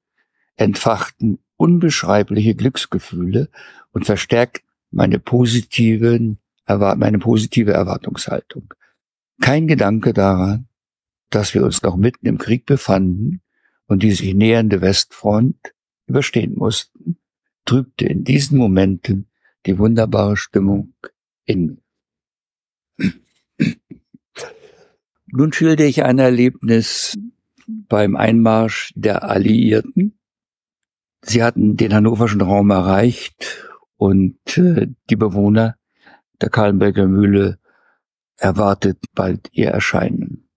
entfachten 0.57 1.39
unbeschreibliche 1.57 2.55
Glücksgefühle 2.55 3.51
und 3.93 4.07
verstärkten 4.07 4.67
meine 4.91 5.19
positiven, 5.19 6.39
meine 6.67 7.19
positive 7.19 7.73
Erwartungshaltung. 7.73 8.73
Kein 9.41 9.67
Gedanke 9.67 10.13
daran, 10.13 10.69
dass 11.31 11.55
wir 11.55 11.65
uns 11.65 11.83
noch 11.83 11.97
mitten 11.97 12.27
im 12.27 12.39
Krieg 12.39 12.67
befanden 12.67 13.41
und 13.87 14.03
die 14.03 14.13
sich 14.13 14.35
nähernde 14.35 14.81
Westfront 14.81 15.57
überstehen 16.07 16.55
mussten, 16.57 17.19
trübte 17.65 18.07
in 18.07 18.25
diesen 18.25 18.59
Momenten 18.59 19.31
die 19.67 19.79
wunderbare 19.79 20.37
Stimmung 20.37 20.95
in 21.45 21.81
mir. 22.99 23.13
Nun 25.27 25.53
schilde 25.53 25.85
ich 25.85 26.03
ein 26.03 26.19
Erlebnis 26.19 27.17
beim 27.67 28.17
Einmarsch 28.17 28.93
der 28.97 29.23
Alliierten. 29.25 30.19
Sie 31.23 31.43
hatten 31.43 31.77
den 31.77 31.95
hannoverschen 31.95 32.41
Raum 32.41 32.71
erreicht 32.71 33.69
und 33.97 34.59
äh, 34.59 34.89
die 35.09 35.17
Bewohner 35.17 35.77
der 36.41 36.51
Kahlenberger 36.51 37.07
Mühle 37.07 37.60
erwartet 38.41 38.99
bald 39.15 39.49
ihr 39.53 39.69
Erscheinen. 39.69 40.49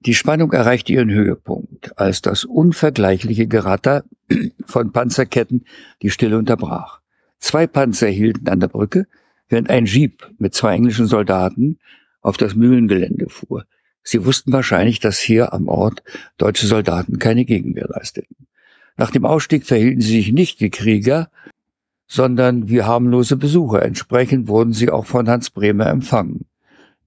Die 0.00 0.14
Spannung 0.14 0.52
erreichte 0.52 0.92
ihren 0.92 1.10
Höhepunkt, 1.10 1.98
als 1.98 2.22
das 2.22 2.44
unvergleichliche 2.44 3.46
Geratter 3.46 4.04
von 4.66 4.92
Panzerketten 4.92 5.64
die 6.00 6.10
Stille 6.10 6.38
unterbrach. 6.38 7.00
Zwei 7.38 7.66
Panzer 7.66 8.08
hielten 8.08 8.48
an 8.48 8.60
der 8.60 8.68
Brücke, 8.68 9.06
während 9.48 9.70
ein 9.70 9.86
Jeep 9.86 10.28
mit 10.38 10.54
zwei 10.54 10.74
englischen 10.74 11.06
Soldaten 11.06 11.78
auf 12.20 12.36
das 12.36 12.54
Mühlengelände 12.54 13.28
fuhr. 13.28 13.64
Sie 14.02 14.24
wussten 14.24 14.52
wahrscheinlich, 14.52 14.98
dass 14.98 15.20
hier 15.20 15.52
am 15.52 15.68
Ort 15.68 16.02
deutsche 16.36 16.66
Soldaten 16.66 17.18
keine 17.18 17.44
Gegenwehr 17.44 17.86
leisteten. 17.88 18.48
Nach 18.96 19.10
dem 19.10 19.24
Ausstieg 19.24 19.66
verhielten 19.66 20.00
sie 20.00 20.14
sich 20.14 20.32
nicht 20.32 20.60
wie 20.60 20.70
Krieger, 20.70 21.30
sondern 22.06 22.68
wie 22.68 22.82
harmlose 22.82 23.36
Besucher. 23.36 23.82
Entsprechend 23.82 24.48
wurden 24.48 24.72
sie 24.72 24.90
auch 24.90 25.06
von 25.06 25.28
Hans 25.28 25.50
Bremer 25.50 25.86
empfangen, 25.86 26.46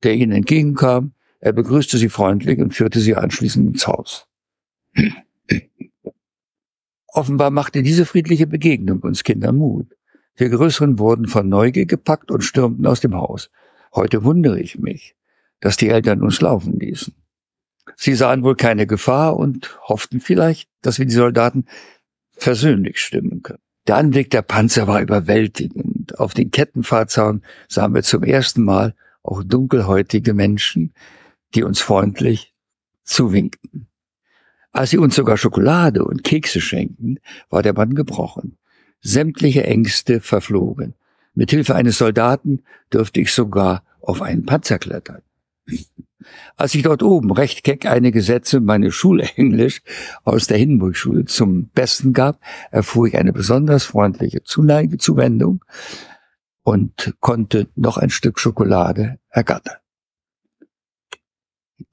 der 0.06 0.16
ihnen 0.16 0.32
entgegenkam, 0.32 1.14
er 1.40 1.52
begrüßte 1.52 1.98
sie 1.98 2.10
freundlich 2.10 2.60
und 2.60 2.74
führte 2.74 3.00
sie 3.00 3.16
anschließend 3.16 3.74
ins 3.74 3.88
Haus. 3.88 4.28
Offenbar 7.08 7.52
machte 7.52 7.84
diese 7.84 8.06
friedliche 8.06 8.48
Begegnung 8.48 9.00
uns 9.00 9.24
Kindern 9.24 9.58
Mut. 9.58 9.88
Wir 10.36 10.50
Größeren 10.50 11.00
wurden 11.00 11.28
von 11.28 11.48
Neugier 11.48 11.86
gepackt 11.86 12.30
und 12.30 12.44
stürmten 12.44 12.86
aus 12.86 13.00
dem 13.00 13.16
Haus. 13.16 13.50
Heute 13.94 14.24
wundere 14.24 14.60
ich 14.60 14.78
mich, 14.78 15.16
dass 15.62 15.78
die 15.78 15.90
Eltern 15.90 16.22
uns 16.22 16.42
laufen 16.42 16.80
ließen. 16.80 17.14
Sie 17.96 18.16
sahen 18.16 18.44
wohl 18.44 18.56
keine 18.56 18.88
Gefahr 18.88 19.38
und 19.38 19.80
hofften 19.84 20.20
vielleicht, 20.20 20.70
dass 20.82 21.00
wir 21.00 21.06
die 21.06 21.14
Soldaten 21.14 21.66
versöhnlich 22.32 23.00
stimmen 23.00 23.44
können. 23.44 23.60
Der 23.88 23.98
Anblick 23.98 24.32
der 24.32 24.42
Panzer 24.42 24.88
war 24.88 25.00
überwältigend. 25.00 26.20
Auf 26.20 26.34
den 26.34 26.52
Kettenfahrzaun 26.52 27.44
sahen 27.70 27.94
wir 27.94 28.04
zum 28.04 28.24
ersten 28.24 28.64
Mal 28.64 28.96
auch 29.26 29.44
dunkelhäutige 29.44 30.34
Menschen, 30.34 30.94
die 31.54 31.64
uns 31.64 31.80
freundlich 31.80 32.54
zuwinkten. 33.04 33.88
Als 34.72 34.90
sie 34.90 34.98
uns 34.98 35.16
sogar 35.16 35.38
Schokolade 35.38 36.04
und 36.04 36.24
Kekse 36.24 36.60
schenkten, 36.60 37.20
war 37.50 37.64
der 37.64 37.74
Mann 37.74 37.96
gebrochen. 37.96 38.58
Sämtliche 39.02 39.64
Ängste 39.64 40.20
verflogen. 40.20 40.96
Mit 41.34 41.52
Hilfe 41.52 41.76
eines 41.76 41.98
Soldaten 41.98 42.64
dürfte 42.92 43.22
ich 43.22 43.32
sogar 43.32 43.84
auf 44.02 44.22
einen 44.22 44.46
Panzer 44.46 44.80
klettern. 44.80 45.22
Als 46.56 46.74
ich 46.76 46.84
dort 46.84 47.04
oben 47.04 47.32
recht 47.32 47.64
keck 47.64 47.86
einige 47.86 48.22
Sätze 48.22 48.60
meine 48.60 48.92
Schulenglisch 48.92 49.82
aus 50.24 50.48
der 50.48 50.58
Hindenburg-Schule 50.58 51.26
zum 51.26 51.70
Besten 51.70 52.14
gab, 52.14 52.40
erfuhr 52.72 53.08
ich 53.08 53.18
eine 53.18 53.34
besonders 53.34 53.84
freundliche 53.84 54.44
Zuneige, 54.44 54.98
Zuwendung 54.98 55.64
und 56.66 57.14
konnte 57.20 57.68
noch 57.76 57.98
ein 57.98 58.10
Stück 58.10 58.40
Schokolade 58.40 59.20
ergattern. 59.30 59.78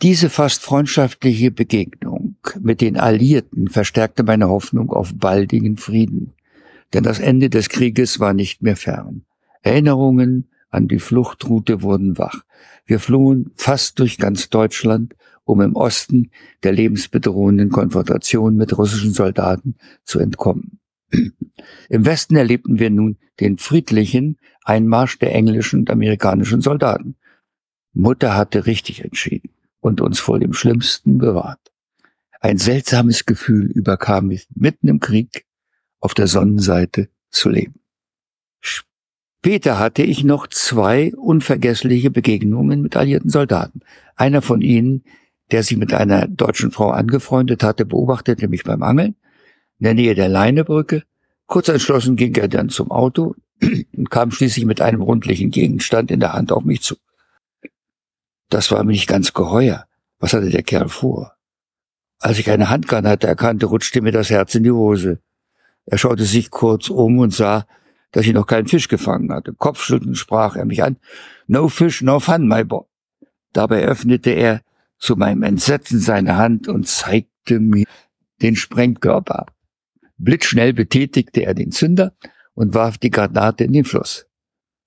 Diese 0.01 0.31
fast 0.31 0.63
freundschaftliche 0.63 1.51
Begegnung 1.51 2.37
mit 2.59 2.81
den 2.81 2.97
Alliierten 2.97 3.69
verstärkte 3.69 4.23
meine 4.23 4.49
Hoffnung 4.49 4.91
auf 4.91 5.13
baldigen 5.15 5.77
Frieden, 5.77 6.33
denn 6.95 7.05
das 7.05 7.19
Ende 7.19 7.51
des 7.51 7.69
Krieges 7.69 8.19
war 8.19 8.33
nicht 8.33 8.63
mehr 8.63 8.77
fern. 8.77 9.27
Erinnerungen 9.61 10.49
an 10.71 10.89
die 10.89 11.01
Fluchtroute 11.01 11.83
wurden 11.83 12.17
wach. 12.17 12.43
Wir 12.87 12.99
flohen 12.99 13.51
fast 13.55 13.99
durch 13.99 14.17
ganz 14.17 14.49
Deutschland, 14.49 15.15
um 15.45 15.61
im 15.61 15.77
Osten 15.77 16.31
der 16.63 16.73
lebensbedrohenden 16.73 17.69
Konfrontation 17.69 18.57
mit 18.57 18.77
russischen 18.79 19.13
Soldaten 19.13 19.75
zu 20.05 20.19
entkommen. 20.19 20.81
Im 21.89 22.07
Westen 22.07 22.37
erlebten 22.37 22.79
wir 22.79 22.91
nun 22.91 23.19
den 23.41 23.59
friedlichen 23.59 24.39
Einmarsch 24.65 25.19
der 25.19 25.35
englischen 25.35 25.81
und 25.81 25.91
amerikanischen 25.91 26.61
Soldaten. 26.61 27.17
Mutter 27.93 28.35
hatte 28.35 28.67
richtig 28.67 29.05
entschieden 29.05 29.51
und 29.81 30.01
uns 30.01 30.19
vor 30.19 30.39
dem 30.39 30.53
Schlimmsten 30.53 31.19
bewahrt. 31.19 31.73
Ein 32.41 32.59
seltsames 32.59 33.27
Gefühl 33.27 33.67
überkam 33.67 34.29
mich 34.29 34.49
mitten 34.55 34.89
im 34.89 35.01
Krieg 35.01 35.45
auf 36.01 36.15
der 36.15 36.27
Sonnenseite 36.27 37.09
zu 37.31 37.51
leben. 37.51 37.81
Später 38.61 39.79
hatte 39.79 40.03
ich 40.03 40.25
noch 40.25 40.47
zwei 40.47 41.13
unvergessliche 41.15 42.11
Begegnungen 42.11 42.81
mit 42.81 42.97
alliierten 42.97 43.31
Soldaten. 43.31 43.81
Einer 44.17 44.41
von 44.43 44.61
ihnen, 44.61 45.05
der 45.51 45.63
sich 45.63 45.77
mit 45.77 45.93
einer 45.93 46.29
deutschen 46.29 46.71
Frau 46.71 46.91
angefreundet 46.91 47.63
hatte, 47.63 47.85
beobachtete 47.85 48.49
mich 48.49 48.65
beim 48.65 48.83
Angeln 48.83 49.17
in 49.83 49.87
der 49.87 49.95
Nähe 49.95 50.15
der 50.15 50.29
Leinebrücke. 50.29 51.03
Kurz 51.47 51.67
entschlossen 51.67 52.15
ging 52.15 52.37
er 52.37 52.47
dann 52.47 52.69
zum 52.69 52.93
Auto 52.93 53.35
und 53.97 54.11
kam 54.11 54.31
schließlich 54.31 54.65
mit 54.65 54.81
einem 54.81 55.03
rundlichen 55.03 55.51
Gegenstand 55.51 56.13
in 56.13 56.21
der 56.21 56.35
Hand 56.35 56.53
auf 56.53 56.63
mich 56.63 56.83
zu. 56.83 56.95
Das 58.49 58.71
war 58.71 58.85
mir 58.85 58.93
nicht 58.93 59.09
ganz 59.09 59.33
geheuer. 59.33 59.87
Was 60.21 60.35
hatte 60.35 60.51
der 60.51 60.63
Kerl 60.63 60.89
vor? 60.89 61.33
Als 62.21 62.39
ich 62.39 62.49
eine 62.49 62.71
Handgranate 62.71 63.27
erkannte, 63.27 63.67
rutschte 63.67 64.03
mir 64.03 64.13
das 64.13 64.31
Herz 64.31 64.55
in 64.55 64.63
die 64.63 64.71
Hose. 64.71 65.19
Er 65.87 65.99
schaute 65.99 66.27
sich 66.27 66.53
kurz 66.53 66.89
um 66.89 67.19
und 67.19 67.35
sah, 67.35 67.67
dass 68.13 68.25
ich 68.25 68.35
noch 68.35 68.47
keinen 68.47 68.69
Fisch 68.69 68.87
gefangen 68.87 69.33
hatte. 69.33 69.53
Kopfschüttelnd 69.53 70.17
sprach 70.17 70.55
er 70.55 70.65
mich 70.65 70.85
an. 70.85 70.97
No 71.49 71.67
fish, 71.69 72.03
no 72.03 72.21
fun, 72.21 72.47
my 72.47 72.63
boy. 72.63 72.85
Dabei 73.53 73.83
öffnete 73.83 74.31
er 74.31 74.61
zu 74.99 75.17
meinem 75.17 75.43
Entsetzen 75.43 75.99
seine 75.99 76.37
Hand 76.37 76.69
und 76.69 76.87
zeigte 76.87 77.59
mir 77.59 77.87
den 78.43 78.55
Sprengkörper. 78.55 79.47
Blitzschnell 80.23 80.73
betätigte 80.73 81.43
er 81.45 81.53
den 81.53 81.73
Zünder 81.73 82.15
und 82.55 82.75
warf 82.75 82.97
die 82.97 83.11
Granate 83.11 83.65
in 83.65 83.73
den 83.73 83.85
Fluss. 83.85 84.27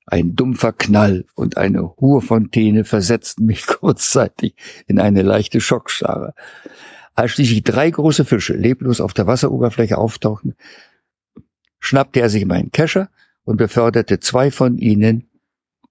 Ein 0.05 0.35
dumpfer 0.35 0.71
Knall 0.71 1.25
und 1.35 1.57
eine 1.57 1.95
hohe 1.97 2.21
Fontäne 2.21 2.85
versetzten 2.85 3.45
mich 3.45 3.67
kurzzeitig 3.67 4.55
in 4.87 4.97
eine 4.97 5.23
leichte 5.23 5.59
Schockstarre. 5.59 6.33
Als 7.15 7.31
schließlich 7.31 7.63
drei 7.63 7.89
große 7.89 8.23
Fische 8.23 8.53
leblos 8.53 9.01
auf 9.01 9.13
der 9.13 9.27
Wasseroberfläche 9.27 9.97
auftauchten, 9.97 10.55
schnappte 11.79 12.21
er 12.21 12.29
sich 12.29 12.45
meinen 12.45 12.71
Kescher 12.71 13.09
und 13.43 13.57
beförderte 13.57 14.21
zwei 14.21 14.51
von 14.51 14.77
ihnen 14.77 15.29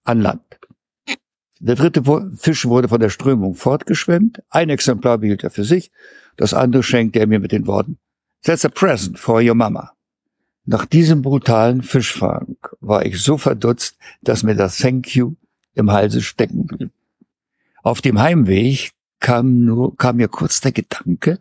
an 0.05 0.21
Land. 0.21 0.59
Der 1.61 1.75
dritte 1.75 2.03
Fisch 2.37 2.65
wurde 2.65 2.89
von 2.89 3.01
der 3.01 3.11
Strömung 3.11 3.55
fortgeschwemmt. 3.55 4.43
Ein 4.49 4.71
Exemplar 4.71 5.19
behielt 5.19 5.45
er 5.45 5.51
für 5.51 5.65
sich, 5.65 5.93
das 6.37 6.55
andere 6.55 6.83
schenkte 6.83 7.21
er 7.21 7.27
mir 7.27 7.41
mit 7.41 7.53
den 7.53 7.67
Worten, 7.67 7.99
That's 8.45 8.65
a 8.65 8.69
present 8.69 9.19
for 9.19 9.41
your 9.41 9.55
mama. 9.55 9.93
Nach 10.67 10.85
diesem 10.85 11.23
brutalen 11.23 11.83
Fischfang 11.83 12.57
war 12.81 13.05
ich 13.05 13.21
so 13.21 13.39
verdutzt, 13.39 13.97
dass 14.23 14.43
mir 14.43 14.55
das 14.55 14.79
Thank 14.79 15.17
you 15.17 15.35
im 15.75 15.91
Halse 15.91 16.21
stecken 16.21 16.67
blieb. 16.67 16.91
Auf 17.83 18.01
dem 18.01 18.21
Heimweg 18.21 18.93
kam, 19.19 19.65
nur, 19.65 19.97
kam 19.97 20.17
mir 20.17 20.29
kurz 20.29 20.61
der 20.61 20.73
Gedanke, 20.73 21.39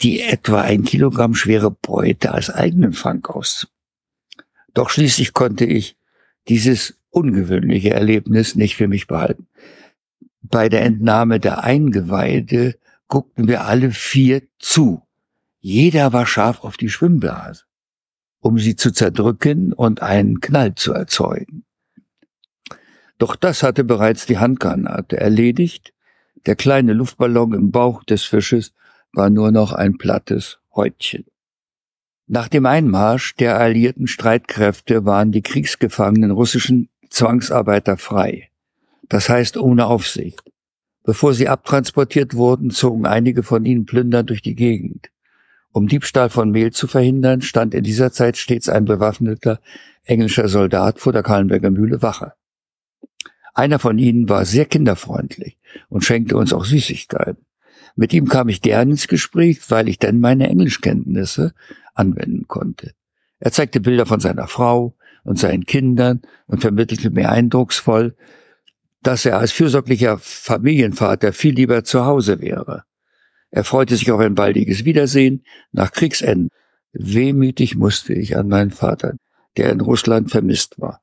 die 0.00 0.22
etwa 0.22 0.62
ein 0.62 0.84
Kilogramm 0.84 1.34
schwere 1.34 1.70
Beute 1.70 2.32
als 2.32 2.50
eigenen 2.50 2.94
Fang 2.94 3.24
aus. 3.26 3.68
Doch 4.72 4.88
schließlich 4.88 5.34
konnte 5.34 5.66
ich 5.66 5.96
dieses 6.48 6.98
ungewöhnliche 7.10 7.90
Erlebnis 7.90 8.56
nicht 8.56 8.76
für 8.76 8.88
mich 8.88 9.06
behalten. 9.06 9.46
Bei 10.42 10.68
der 10.70 10.82
Entnahme 10.82 11.38
der 11.38 11.64
Eingeweide 11.64 12.76
guckten 13.08 13.46
wir 13.46 13.64
alle 13.66 13.90
vier 13.90 14.42
zu. 14.58 15.02
Jeder 15.60 16.12
war 16.12 16.26
scharf 16.26 16.64
auf 16.64 16.76
die 16.76 16.90
Schwimmblase 16.90 17.64
um 18.40 18.58
sie 18.58 18.74
zu 18.74 18.90
zerdrücken 18.90 19.72
und 19.72 20.02
einen 20.02 20.40
Knall 20.40 20.74
zu 20.74 20.92
erzeugen. 20.92 21.64
Doch 23.18 23.36
das 23.36 23.62
hatte 23.62 23.84
bereits 23.84 24.26
die 24.26 24.38
Handgranate 24.38 25.18
erledigt. 25.18 25.92
Der 26.46 26.56
kleine 26.56 26.94
Luftballon 26.94 27.52
im 27.52 27.70
Bauch 27.70 28.02
des 28.02 28.24
Fisches 28.24 28.72
war 29.12 29.28
nur 29.28 29.52
noch 29.52 29.72
ein 29.72 29.98
plattes 29.98 30.58
Häutchen. 30.74 31.26
Nach 32.26 32.48
dem 32.48 32.64
Einmarsch 32.64 33.34
der 33.34 33.58
alliierten 33.58 34.06
Streitkräfte 34.06 35.04
waren 35.04 35.32
die 35.32 35.42
kriegsgefangenen 35.42 36.30
russischen 36.30 36.88
Zwangsarbeiter 37.10 37.98
frei. 37.98 38.48
Das 39.08 39.28
heißt 39.28 39.56
ohne 39.58 39.86
Aufsicht. 39.86 40.40
Bevor 41.02 41.34
sie 41.34 41.48
abtransportiert 41.48 42.34
wurden, 42.34 42.70
zogen 42.70 43.04
einige 43.04 43.42
von 43.42 43.64
ihnen 43.64 43.84
plündernd 43.84 44.30
durch 44.30 44.42
die 44.42 44.54
Gegend. 44.54 45.10
Um 45.72 45.86
Diebstahl 45.86 46.30
von 46.30 46.50
Mehl 46.50 46.72
zu 46.72 46.86
verhindern, 46.88 47.42
stand 47.42 47.74
in 47.74 47.84
dieser 47.84 48.12
Zeit 48.12 48.36
stets 48.36 48.68
ein 48.68 48.84
bewaffneter 48.84 49.60
englischer 50.04 50.48
Soldat 50.48 50.98
vor 50.98 51.12
der 51.12 51.22
Kahlenberger 51.22 51.70
Mühle 51.70 52.02
Wache. 52.02 52.32
Einer 53.54 53.78
von 53.78 53.98
ihnen 53.98 54.28
war 54.28 54.44
sehr 54.44 54.64
kinderfreundlich 54.64 55.58
und 55.88 56.04
schenkte 56.04 56.36
uns 56.36 56.52
auch 56.52 56.64
Süßigkeiten. 56.64 57.44
Mit 57.96 58.12
ihm 58.12 58.28
kam 58.28 58.48
ich 58.48 58.62
gern 58.62 58.90
ins 58.90 59.08
Gespräch, 59.08 59.60
weil 59.70 59.88
ich 59.88 59.98
dann 59.98 60.20
meine 60.20 60.48
Englischkenntnisse 60.48 61.52
anwenden 61.94 62.46
konnte. 62.48 62.92
Er 63.38 63.52
zeigte 63.52 63.80
Bilder 63.80 64.06
von 64.06 64.20
seiner 64.20 64.48
Frau 64.48 64.96
und 65.24 65.38
seinen 65.38 65.66
Kindern 65.66 66.22
und 66.46 66.60
vermittelte 66.60 67.10
mir 67.10 67.30
eindrucksvoll, 67.30 68.16
dass 69.02 69.24
er 69.24 69.38
als 69.38 69.52
fürsorglicher 69.52 70.18
Familienvater 70.18 71.32
viel 71.32 71.54
lieber 71.54 71.84
zu 71.84 72.04
Hause 72.04 72.40
wäre. 72.40 72.84
Er 73.50 73.64
freute 73.64 73.96
sich 73.96 74.10
auf 74.10 74.20
ein 74.20 74.34
baldiges 74.34 74.84
Wiedersehen 74.84 75.44
nach 75.72 75.92
Kriegsende. 75.92 76.50
Wehmütig 76.92 77.76
musste 77.76 78.12
ich 78.14 78.36
an 78.36 78.48
meinen 78.48 78.70
Vater, 78.70 79.16
der 79.56 79.70
in 79.70 79.80
Russland 79.80 80.30
vermisst 80.30 80.80
war. 80.80 81.02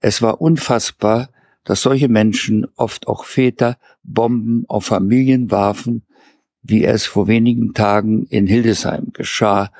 Es 0.00 0.22
war 0.22 0.40
unfassbar, 0.40 1.30
dass 1.64 1.82
solche 1.82 2.08
Menschen, 2.08 2.66
oft 2.76 3.08
auch 3.08 3.24
Väter, 3.24 3.76
Bomben 4.02 4.64
auf 4.68 4.86
Familien 4.86 5.50
warfen, 5.50 6.04
wie 6.62 6.84
es 6.84 7.06
vor 7.06 7.28
wenigen 7.28 7.74
Tagen 7.74 8.26
in 8.26 8.46
Hildesheim 8.46 9.12
geschah, 9.12 9.72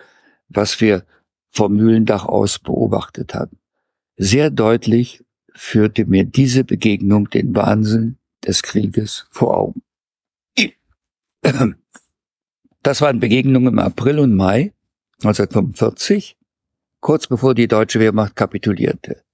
was 0.49 0.81
wir 0.81 1.05
vom 1.51 1.75
Mühlendach 1.75 2.27
aus 2.27 2.59
beobachtet 2.59 3.35
hatten. 3.35 3.59
Sehr 4.16 4.51
deutlich 4.51 5.25
führte 5.55 6.05
mir 6.07 6.25
diese 6.25 6.64
Begegnung 6.64 7.31
den 7.31 7.55
Wahnsinn 7.55 8.19
des 8.45 8.62
Krieges 8.62 9.27
vor 9.31 9.57
Augen. 9.57 9.83
Das 12.87 13.01
waren 13.01 13.18
Begegnungen 13.18 13.72
im 13.72 13.79
April 13.81 14.20
und 14.20 14.37
Mai 14.37 14.72
1945, 15.25 16.37
kurz 17.01 17.27
bevor 17.27 17.53
die 17.53 17.66
deutsche 17.66 17.99
Wehrmacht 17.99 18.37
kapitulierte. 18.37 19.25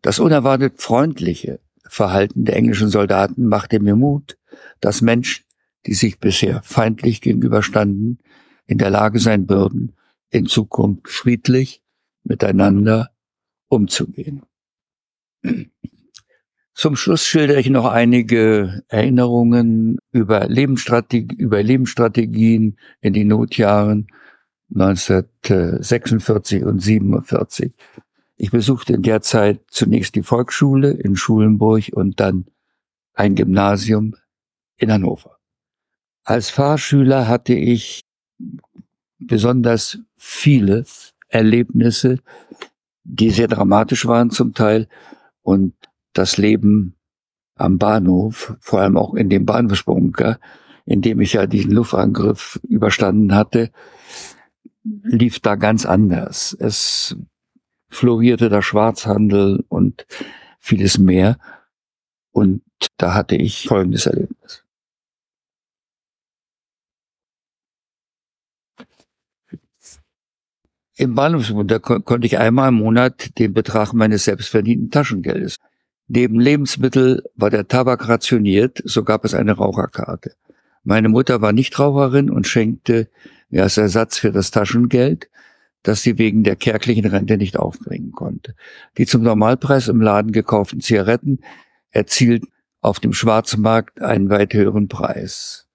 Das 0.00 0.18
unerwartet 0.18 0.80
freundliche 0.80 1.60
Verhalten 1.86 2.46
der 2.46 2.56
englischen 2.56 2.88
Soldaten 2.88 3.48
machte 3.48 3.80
mir 3.80 3.96
Mut, 3.96 4.38
dass 4.80 5.02
Menschen, 5.02 5.44
die 5.84 5.92
sich 5.92 6.20
bisher 6.20 6.62
feindlich 6.62 7.20
gegenüberstanden, 7.20 8.18
in 8.64 8.78
der 8.78 8.88
Lage 8.88 9.18
sein 9.18 9.46
würden, 9.46 9.94
in 10.30 10.46
Zukunft 10.46 11.06
friedlich 11.10 11.82
miteinander 12.24 13.10
umzugehen. 13.68 14.40
Zum 16.76 16.94
Schluss 16.94 17.24
schildere 17.24 17.58
ich 17.58 17.70
noch 17.70 17.86
einige 17.86 18.84
Erinnerungen 18.88 19.96
über, 20.12 20.46
Lebensstrategie, 20.46 21.34
über 21.34 21.62
Lebensstrategien 21.62 22.76
in 23.00 23.14
den 23.14 23.28
Notjahren 23.28 24.08
1946 24.74 26.64
und 26.64 26.80
47. 26.80 27.72
Ich 28.36 28.50
besuchte 28.50 28.92
in 28.92 29.00
der 29.00 29.22
Zeit 29.22 29.62
zunächst 29.68 30.16
die 30.16 30.22
Volksschule 30.22 30.90
in 30.90 31.16
Schulenburg 31.16 31.84
und 31.94 32.20
dann 32.20 32.44
ein 33.14 33.36
Gymnasium 33.36 34.14
in 34.76 34.92
Hannover. 34.92 35.38
Als 36.24 36.50
Fahrschüler 36.50 37.26
hatte 37.26 37.54
ich 37.54 38.02
besonders 39.18 39.98
viele 40.18 40.84
Erlebnisse, 41.28 42.18
die 43.02 43.30
sehr 43.30 43.48
dramatisch 43.48 44.04
waren 44.04 44.30
zum 44.30 44.52
Teil 44.52 44.88
und 45.40 45.72
das 46.18 46.36
Leben 46.36 46.96
am 47.56 47.78
Bahnhof, 47.78 48.56
vor 48.60 48.80
allem 48.80 48.96
auch 48.96 49.14
in 49.14 49.30
dem 49.30 49.46
Bahnhofsbunker, 49.46 50.38
in 50.84 51.02
dem 51.02 51.20
ich 51.20 51.32
ja 51.34 51.46
diesen 51.46 51.72
Luftangriff 51.72 52.60
überstanden 52.68 53.34
hatte, 53.34 53.70
lief 54.84 55.40
da 55.40 55.56
ganz 55.56 55.84
anders. 55.84 56.56
Es 56.58 57.16
florierte 57.88 58.48
der 58.48 58.62
Schwarzhandel 58.62 59.64
und 59.68 60.06
vieles 60.60 60.98
mehr. 60.98 61.38
Und 62.30 62.62
da 62.98 63.14
hatte 63.14 63.36
ich 63.36 63.66
folgendes 63.66 64.06
Erlebnis. 64.06 64.64
Im 70.98 71.14
Bahnhofswunder 71.14 71.78
konnte 71.80 72.26
ich 72.26 72.38
einmal 72.38 72.70
im 72.70 72.76
Monat 72.76 73.38
den 73.38 73.52
Betrag 73.52 73.92
meines 73.92 74.24
selbstverdienten 74.24 74.90
Taschengeldes 74.90 75.58
Neben 76.08 76.38
Lebensmittel 76.38 77.24
war 77.34 77.50
der 77.50 77.66
Tabak 77.66 78.08
rationiert, 78.08 78.80
so 78.84 79.02
gab 79.02 79.24
es 79.24 79.34
eine 79.34 79.52
Raucherkarte. 79.52 80.32
Meine 80.84 81.08
Mutter 81.08 81.40
war 81.40 81.52
Nichtraucherin 81.52 82.30
und 82.30 82.46
schenkte 82.46 83.08
mir 83.50 83.64
als 83.64 83.76
Ersatz 83.76 84.18
für 84.18 84.30
das 84.30 84.52
Taschengeld, 84.52 85.28
das 85.82 86.02
sie 86.02 86.18
wegen 86.18 86.44
der 86.44 86.56
kärglichen 86.56 87.06
Rente 87.06 87.36
nicht 87.36 87.56
aufbringen 87.56 88.12
konnte. 88.12 88.54
Die 88.98 89.06
zum 89.06 89.22
Normalpreis 89.22 89.88
im 89.88 90.00
Laden 90.00 90.32
gekauften 90.32 90.80
Zigaretten 90.80 91.40
erzielten 91.90 92.48
auf 92.80 93.00
dem 93.00 93.12
Schwarzmarkt 93.12 94.00
einen 94.00 94.30
weit 94.30 94.54
höheren 94.54 94.86
Preis. 94.86 95.66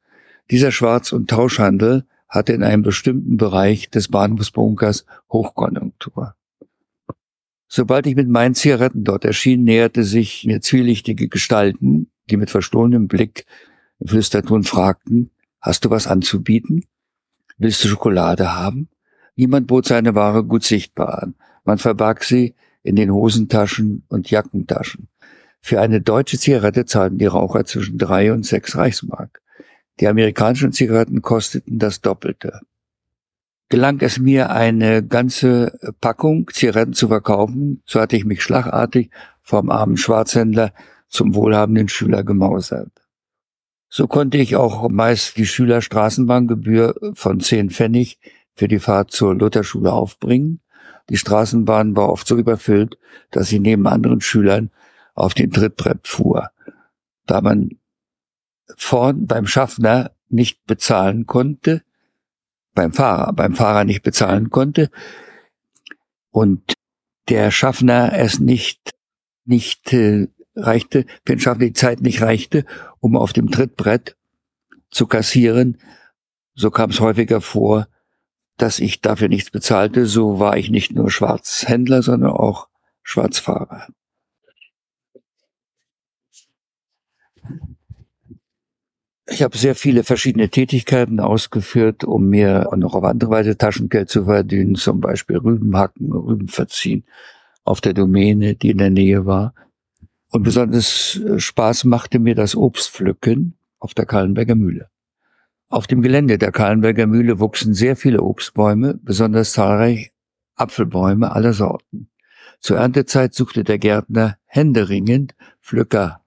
Dieser 0.50 0.72
Schwarz- 0.72 1.12
und 1.12 1.30
Tauschhandel 1.30 2.06
hatte 2.30 2.54
in 2.54 2.64
einem 2.64 2.84
bestimmten 2.84 3.36
Bereich 3.36 3.90
des 3.90 4.08
Bahnhofsbunkers 4.08 5.06
Hochkonjunktur. 5.30 6.36
Sobald 7.74 8.06
ich 8.06 8.18
mit 8.18 8.28
meinen 8.28 8.54
Zigaretten 8.54 9.06
dort 9.06 9.24
erschien, 9.24 9.64
näherte 9.64 10.04
sich 10.04 10.44
mir 10.46 10.60
zwielichtige 10.60 11.30
Gestalten, 11.30 12.12
die 12.30 12.36
mit 12.36 12.50
verstohlenem 12.50 13.08
Blick 13.08 13.46
im 14.00 14.10
Flüsterton 14.10 14.66
fragten, 14.66 15.32
hast 15.62 15.86
du 15.86 15.90
was 15.90 16.06
anzubieten? 16.06 16.84
Willst 17.58 17.82
du 17.82 17.88
Schokolade 17.88 18.54
haben? 18.54 18.90
Niemand 19.38 19.68
bot 19.68 19.86
seine 19.86 20.16
Ware 20.16 20.44
gut 20.44 20.66
sichtbar 20.66 21.24
an. 21.24 21.36
Man 21.64 21.78
verbarg 21.78 22.26
sie 22.26 22.56
in 22.84 22.98
den 22.98 23.10
Hosentaschen 23.10 24.04
und 24.10 24.30
Jackentaschen. 24.30 25.08
Für 25.62 25.80
eine 25.80 26.02
deutsche 26.02 26.38
Zigarette 26.38 26.84
zahlten 26.84 27.20
die 27.20 27.26
Raucher 27.26 27.64
zwischen 27.64 27.98
drei 27.98 28.34
und 28.34 28.46
sechs 28.46 28.76
Reichsmark. 28.76 29.42
Die 30.02 30.10
amerikanischen 30.10 30.74
Zigaretten 30.74 31.22
kosteten 31.22 31.80
das 31.80 32.02
Doppelte 32.02 32.60
gelang 33.72 34.02
es 34.02 34.20
mir, 34.20 34.52
eine 34.52 35.02
ganze 35.02 35.80
Packung 36.02 36.50
Zigaretten 36.52 36.94
zu 36.94 37.08
verkaufen. 37.08 37.82
So 37.86 38.02
hatte 38.02 38.18
ich 38.18 38.26
mich 38.26 38.44
schlagartig 38.44 39.10
vom 39.42 39.72
armen 39.72 39.96
Schwarzhändler 39.98 40.74
zum 41.08 41.34
wohlhabenden 41.34 41.88
Schüler 41.88 42.24
gemausert. 42.24 42.92
So 43.90 44.08
konnte 44.08 44.38
ich 44.38 44.58
auch 44.58 44.90
meist 44.90 45.38
die 45.38 45.46
Schülerstraßenbahngebühr 45.46 47.14
von 47.14 47.40
zehn 47.40 47.70
Pfennig 47.70 48.20
für 48.54 48.68
die 48.68 48.80
Fahrt 48.80 49.12
zur 49.12 49.36
Lutherschule 49.36 49.94
aufbringen. 49.94 50.60
Die 51.10 51.18
Straßenbahn 51.18 51.96
war 51.96 52.10
oft 52.10 52.28
so 52.28 52.38
überfüllt, 52.38 52.98
dass 53.32 53.52
ich 53.52 53.62
neben 53.62 53.88
anderen 53.88 54.20
Schülern 54.20 54.70
auf 55.14 55.34
den 55.34 55.50
Trittbrett 55.50 56.08
fuhr. 56.08 56.50
Da 57.26 57.40
man 57.40 57.70
vorn 58.76 59.28
beim 59.28 59.48
Schaffner 59.48 60.12
nicht 60.28 60.66
bezahlen 60.66 61.26
konnte, 61.26 61.84
beim 62.74 62.94
Fahrer, 62.94 63.34
beim 63.34 63.56
Fahrer 63.56 63.84
nicht 63.84 64.04
bezahlen 64.04 64.50
konnte 64.50 64.90
und 66.32 66.74
der 67.30 67.52
Schaffner 67.52 68.14
es 68.14 68.40
nicht, 68.40 68.92
nicht 69.46 69.94
äh, 69.94 70.28
reichte, 70.56 71.06
für 71.26 71.34
den 71.34 71.40
Schaffner 71.40 71.66
die 71.66 71.74
Zeit 71.74 72.02
nicht 72.02 72.22
reichte, 72.22 72.66
um 73.00 73.16
auf 73.16 73.34
dem 73.34 73.52
Trittbrett 73.52 74.16
zu 74.90 75.08
kassieren. 75.08 75.80
So 76.56 76.72
kam 76.72 76.90
es 76.90 77.00
häufiger 77.00 77.42
vor, 77.42 77.88
dass 78.58 78.80
ich 78.80 79.02
dafür 79.02 79.30
nichts 79.30 79.50
bezahlte. 79.50 80.06
So 80.06 80.40
war 80.40 80.58
ich 80.58 80.70
nicht 80.70 80.94
nur 80.94 81.10
Schwarzhändler, 81.10 82.02
sondern 82.04 82.32
auch 82.32 82.68
Schwarzfahrer. 83.04 83.88
Ich 89.32 89.42
habe 89.44 89.58
sehr 89.58 89.76
viele 89.76 90.04
verschiedene 90.04 90.50
Tätigkeiten 90.50 91.22
ausgeführt, 91.22 92.04
um 92.04 92.28
mir 92.28 92.70
noch 92.76 92.96
auf 92.96 93.06
andere 93.06 93.32
Weise 93.32 93.58
Taschengeld 93.58 94.10
zu 94.10 94.26
verdienen, 94.26 94.76
zum 94.76 95.00
Beispiel 95.00 95.38
Rüben 95.38 95.78
hacken, 95.78 96.12
Rüben 96.12 96.50
verziehen 96.50 97.06
auf 97.64 97.80
der 97.80 97.94
Domäne, 97.94 98.56
die 98.56 98.72
in 98.72 98.78
der 98.78 98.90
Nähe 98.90 99.26
war. 99.26 99.54
Und 100.32 100.44
besonders 100.44 101.16
äh, 101.16 101.40
Spaß 101.40 101.86
machte 101.86 102.20
mir 102.20 102.36
das 102.36 102.58
Obstpflücken 102.58 103.56
auf 103.80 103.94
der 103.94 104.06
Kahlenberger 104.06 104.56
Mühle. 104.56 104.90
Auf 105.70 105.88
dem 105.88 106.02
Gelände 106.02 106.38
der 106.38 106.52
Kahlenberger 106.52 107.08
Mühle 107.08 107.40
wuchsen 107.40 107.74
sehr 107.74 107.96
viele 107.96 108.22
Obstbäume, 108.22 109.00
besonders 109.02 109.54
zahlreich 109.54 110.12
Apfelbäume 110.56 111.32
aller 111.32 111.54
Sorten. 111.54 112.10
Zur 112.60 112.80
Erntezeit 112.80 113.34
suchte 113.34 113.64
der 113.64 113.80
Gärtner 113.80 114.38
händeringend 114.46 115.36
Pflücker 115.62 116.21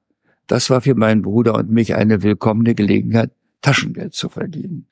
das 0.46 0.70
war 0.70 0.80
für 0.80 0.94
meinen 0.94 1.22
Bruder 1.22 1.54
und 1.54 1.70
mich 1.70 1.94
eine 1.94 2.22
willkommene 2.22 2.74
Gelegenheit, 2.74 3.30
Taschengeld 3.62 4.14
zu 4.14 4.28
verdienen. 4.28 4.88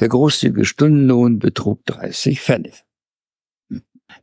Der 0.00 0.08
großzügige 0.08 0.64
Stundenlohn 0.64 1.38
betrug 1.38 1.84
30 1.86 2.40
Pfennig. 2.40 2.84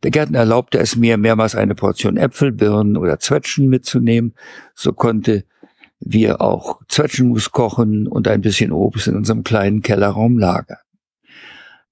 Der 0.03 0.11
Gärtner 0.11 0.39
erlaubte 0.39 0.79
es 0.79 0.95
mir, 0.95 1.17
mehrmals 1.17 1.55
eine 1.55 1.75
Portion 1.75 2.17
Äpfel, 2.17 2.51
Birnen 2.51 2.97
oder 2.97 3.19
Zwetschgen 3.19 3.69
mitzunehmen. 3.69 4.33
So 4.75 4.93
konnte 4.93 5.45
wir 5.99 6.41
auch 6.41 6.81
Zwetschgenmus 6.89 7.51
kochen 7.51 8.07
und 8.07 8.27
ein 8.27 8.41
bisschen 8.41 8.71
Obst 8.71 9.07
in 9.07 9.15
unserem 9.15 9.43
kleinen 9.43 9.81
Kellerraum 9.81 10.37
lagern. 10.37 10.77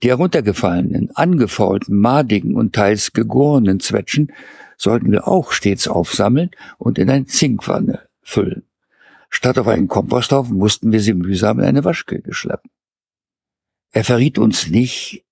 Die 0.04 0.10
heruntergefallenen, 0.10 1.12
angefaulten, 1.16 1.98
madigen 1.98 2.56
und 2.56 2.74
teils 2.74 3.14
gegorenen 3.14 3.80
Zwetschgen 3.80 4.32
sollten 4.76 5.12
wir 5.12 5.28
auch 5.28 5.52
stets 5.52 5.88
aufsammeln 5.88 6.50
und 6.78 6.98
in 6.98 7.10
eine 7.10 7.26
Zinkwanne 7.26 8.02
füllen. 8.22 8.64
Statt 9.34 9.58
auf 9.58 9.68
einen 9.68 9.88
Komposthaufen 9.88 10.58
mussten 10.58 10.92
wir 10.92 11.00
sie 11.00 11.14
mühsam 11.14 11.60
in 11.60 11.66
eine 11.66 11.86
Waschküche 11.86 12.34
schleppen. 12.34 12.70
Er 13.92 14.04
verriet 14.04 14.38
uns 14.38 14.68
nicht, 14.68 15.26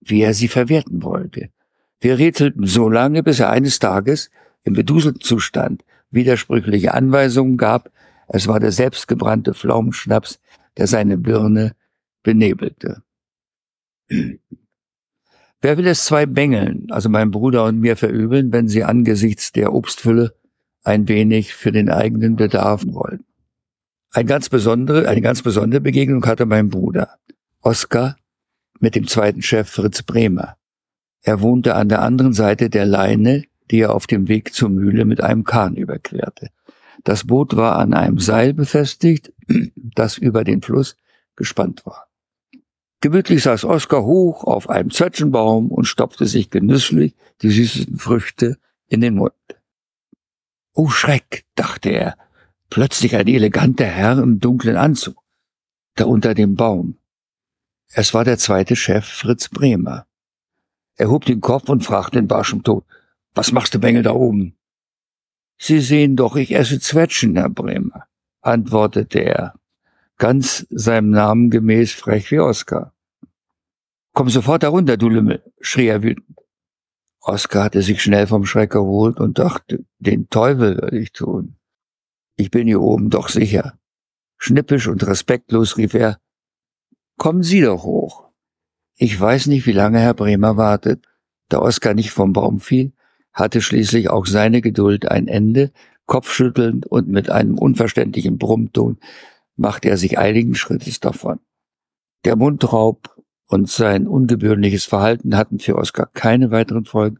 wie 0.00 0.20
er 0.20 0.34
sie 0.34 0.48
verwerten 0.48 1.02
wollte. 1.02 1.50
Wir 1.98 2.18
rätselten 2.18 2.66
so 2.66 2.88
lange, 2.88 3.22
bis 3.22 3.40
er 3.40 3.50
eines 3.50 3.78
Tages 3.78 4.30
im 4.62 4.74
beduselten 4.74 5.22
Zustand 5.22 5.84
widersprüchliche 6.10 6.94
Anweisungen 6.94 7.56
gab. 7.56 7.90
Es 8.28 8.46
war 8.46 8.60
der 8.60 8.70
selbstgebrannte 8.70 9.54
Pflaumenschnaps, 9.54 10.38
der 10.76 10.86
seine 10.86 11.16
Birne 11.16 11.74
benebelte. 12.22 13.02
Wer 15.60 15.76
will 15.76 15.88
es 15.88 16.04
zwei 16.04 16.26
Bengeln, 16.26 16.86
also 16.90 17.08
mein 17.08 17.32
Bruder 17.32 17.64
und 17.64 17.80
mir 17.80 17.96
verübeln, 17.96 18.52
wenn 18.52 18.68
sie 18.68 18.84
angesichts 18.84 19.50
der 19.50 19.72
Obstfülle 19.72 20.36
ein 20.84 21.08
wenig 21.08 21.54
für 21.54 21.72
den 21.72 21.90
eigenen 21.90 22.36
Bedarf 22.36 22.84
wollten? 22.86 23.27
Ein 24.18 24.26
ganz 24.26 24.48
besondere, 24.48 25.06
eine 25.06 25.20
ganz 25.20 25.42
besondere 25.42 25.80
Begegnung 25.80 26.26
hatte 26.26 26.44
mein 26.44 26.70
Bruder, 26.70 27.18
Oskar, 27.60 28.16
mit 28.80 28.96
dem 28.96 29.06
zweiten 29.06 29.42
Chef 29.42 29.70
Fritz 29.70 30.02
Bremer. 30.02 30.56
Er 31.22 31.40
wohnte 31.40 31.76
an 31.76 31.88
der 31.88 32.02
anderen 32.02 32.32
Seite 32.32 32.68
der 32.68 32.84
Leine, 32.84 33.44
die 33.70 33.78
er 33.78 33.94
auf 33.94 34.08
dem 34.08 34.26
Weg 34.26 34.52
zur 34.52 34.70
Mühle 34.70 35.04
mit 35.04 35.20
einem 35.20 35.44
Kahn 35.44 35.76
überquerte. 35.76 36.48
Das 37.04 37.28
Boot 37.28 37.54
war 37.54 37.76
an 37.76 37.94
einem 37.94 38.18
Seil 38.18 38.54
befestigt, 38.54 39.32
das 39.76 40.18
über 40.18 40.42
den 40.42 40.62
Fluss 40.62 40.96
gespannt 41.36 41.86
war. 41.86 42.08
Gemütlich 43.00 43.44
saß 43.44 43.66
Oskar 43.66 44.02
hoch 44.02 44.42
auf 44.42 44.68
einem 44.68 44.90
Zwetschgenbaum 44.90 45.70
und 45.70 45.84
stopfte 45.84 46.26
sich 46.26 46.50
genüsslich 46.50 47.14
die 47.42 47.50
süßesten 47.50 47.98
Früchte 47.98 48.58
in 48.88 49.00
den 49.00 49.14
Mund. 49.14 49.32
Oh 50.74 50.88
Schreck, 50.88 51.44
dachte 51.54 51.90
er, 51.90 52.16
plötzlich 52.70 53.16
ein 53.16 53.26
eleganter 53.26 53.86
Herr 53.86 54.18
im 54.18 54.40
dunklen 54.40 54.76
Anzug, 54.76 55.22
da 55.94 56.04
unter 56.04 56.34
dem 56.34 56.54
Baum. 56.54 56.98
Es 57.90 58.12
war 58.14 58.24
der 58.24 58.38
zweite 58.38 58.76
Chef 58.76 59.06
Fritz 59.06 59.48
Bremer. 59.48 60.06
Er 60.96 61.10
hob 61.10 61.24
den 61.24 61.40
Kopf 61.40 61.68
und 61.68 61.84
fragte 61.84 62.18
in 62.18 62.28
barschem 62.28 62.62
Ton, 62.62 62.82
was 63.34 63.52
machst 63.52 63.74
du 63.74 63.78
Bengel 63.78 64.02
da 64.02 64.12
oben? 64.12 64.56
Sie 65.58 65.80
sehen 65.80 66.16
doch, 66.16 66.36
ich 66.36 66.54
esse 66.54 66.80
Zwetschgen, 66.80 67.36
Herr 67.36 67.48
Bremer, 67.48 68.06
antwortete 68.40 69.20
er, 69.20 69.54
ganz 70.18 70.66
seinem 70.70 71.10
Namen 71.10 71.50
gemäß 71.50 71.92
frech 71.92 72.30
wie 72.30 72.40
Oskar. 72.40 72.92
Komm 74.12 74.28
sofort 74.28 74.62
herunter, 74.62 74.96
du 74.96 75.08
Lümmel, 75.08 75.42
schrie 75.60 75.86
er 75.86 76.02
wütend. 76.02 76.38
Oskar 77.20 77.64
hatte 77.64 77.82
sich 77.82 78.02
schnell 78.02 78.26
vom 78.26 78.46
Schreck 78.46 78.74
erholt 78.74 79.20
und 79.20 79.38
dachte, 79.38 79.84
den 79.98 80.28
Teufel 80.30 80.76
würde 80.76 80.98
ich 80.98 81.12
tun. 81.12 81.57
Ich 82.40 82.52
bin 82.52 82.68
hier 82.68 82.80
oben 82.80 83.10
doch 83.10 83.28
sicher. 83.28 83.76
Schnippisch 84.38 84.86
und 84.86 85.04
respektlos 85.04 85.76
rief 85.76 85.92
er, 85.94 86.20
Kommen 87.18 87.42
Sie 87.42 87.60
doch 87.60 87.82
hoch. 87.82 88.28
Ich 88.94 89.18
weiß 89.18 89.48
nicht, 89.48 89.66
wie 89.66 89.72
lange 89.72 89.98
Herr 89.98 90.14
Bremer 90.14 90.56
wartet. 90.56 91.04
Da 91.48 91.58
Oskar 91.58 91.94
nicht 91.94 92.12
vom 92.12 92.32
Baum 92.32 92.60
fiel, 92.60 92.92
hatte 93.32 93.60
schließlich 93.60 94.08
auch 94.08 94.24
seine 94.24 94.60
Geduld 94.60 95.10
ein 95.10 95.26
Ende, 95.26 95.72
kopfschüttelnd 96.06 96.86
und 96.86 97.08
mit 97.08 97.28
einem 97.28 97.58
unverständlichen 97.58 98.38
Brummton 98.38 98.98
machte 99.56 99.88
er 99.88 99.96
sich 99.96 100.16
eiligen 100.16 100.54
Schrittes 100.54 101.00
davon. 101.00 101.40
Der 102.24 102.36
Mundraub 102.36 103.16
und 103.46 103.68
sein 103.68 104.06
ungebührliches 104.06 104.84
Verhalten 104.84 105.36
hatten 105.36 105.58
für 105.58 105.74
Oskar 105.76 106.06
keine 106.14 106.52
weiteren 106.52 106.84
Folgen. 106.84 107.18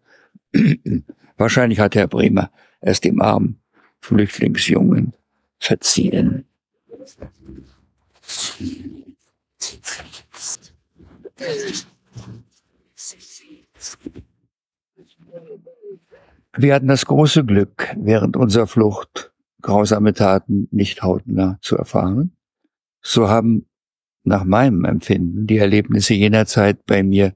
Wahrscheinlich 1.36 1.80
hatte 1.80 1.98
Herr 1.98 2.06
Bremer 2.06 2.52
es 2.80 3.00
dem 3.00 3.20
armen 3.20 3.60
Flüchtlingsjungen 4.00 5.12
verziehen. 5.58 6.44
Wir 16.56 16.74
hatten 16.74 16.88
das 16.88 17.06
große 17.06 17.44
Glück, 17.44 17.94
während 17.96 18.36
unserer 18.36 18.66
Flucht 18.66 19.32
grausame 19.62 20.12
Taten 20.12 20.68
nicht 20.70 21.02
hautnah 21.02 21.58
zu 21.60 21.76
erfahren. 21.76 22.36
So 23.00 23.28
haben 23.28 23.66
nach 24.24 24.44
meinem 24.44 24.84
Empfinden 24.84 25.46
die 25.46 25.58
Erlebnisse 25.58 26.14
jener 26.14 26.46
Zeit 26.46 26.84
bei 26.86 27.02
mir 27.02 27.34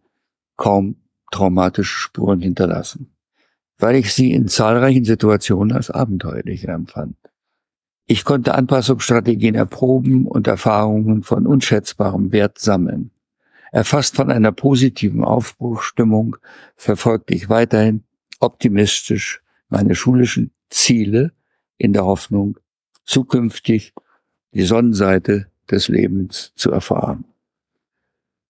kaum 0.57 0.97
traumatische 1.31 1.99
Spuren 1.99 2.41
hinterlassen, 2.41 3.15
weil 3.83 3.97
ich 3.97 4.15
sie 4.15 4.33
in 4.33 4.47
zahlreichen 4.47 5.05
Situationen 5.05 5.77
als 5.77 5.91
abenteuerlich 5.91 6.69
empfand. 6.69 7.17
Ich 8.07 8.25
konnte 8.25 8.55
Anpassungsstrategien 8.55 9.57
erproben 9.57 10.27
und 10.27 10.47
Erfahrungen 10.47 11.25
von 11.25 11.49
unschätzbarem 11.49 12.31
Wert 12.31 12.59
sammeln. 12.59 13.11
Erfasst 13.73 14.17
von 14.17 14.31
einer 14.31 14.53
positiven 14.53 15.25
Aufbruchstimmung 15.25 16.37
verfolgte 16.77 17.35
ich 17.35 17.49
weiterhin 17.49 18.05
optimistisch 18.39 19.43
meine 19.69 19.97
schulischen 19.97 20.53
Ziele 20.71 21.33
in 21.77 21.93
der 21.93 22.05
Hoffnung, 22.05 22.59
zukünftig 23.05 23.95
die 24.55 24.63
Sonnenseite 24.63 25.49
des 25.71 25.89
Lebens 25.89 26.53
zu 26.55 26.71
erfahren. 26.71 27.25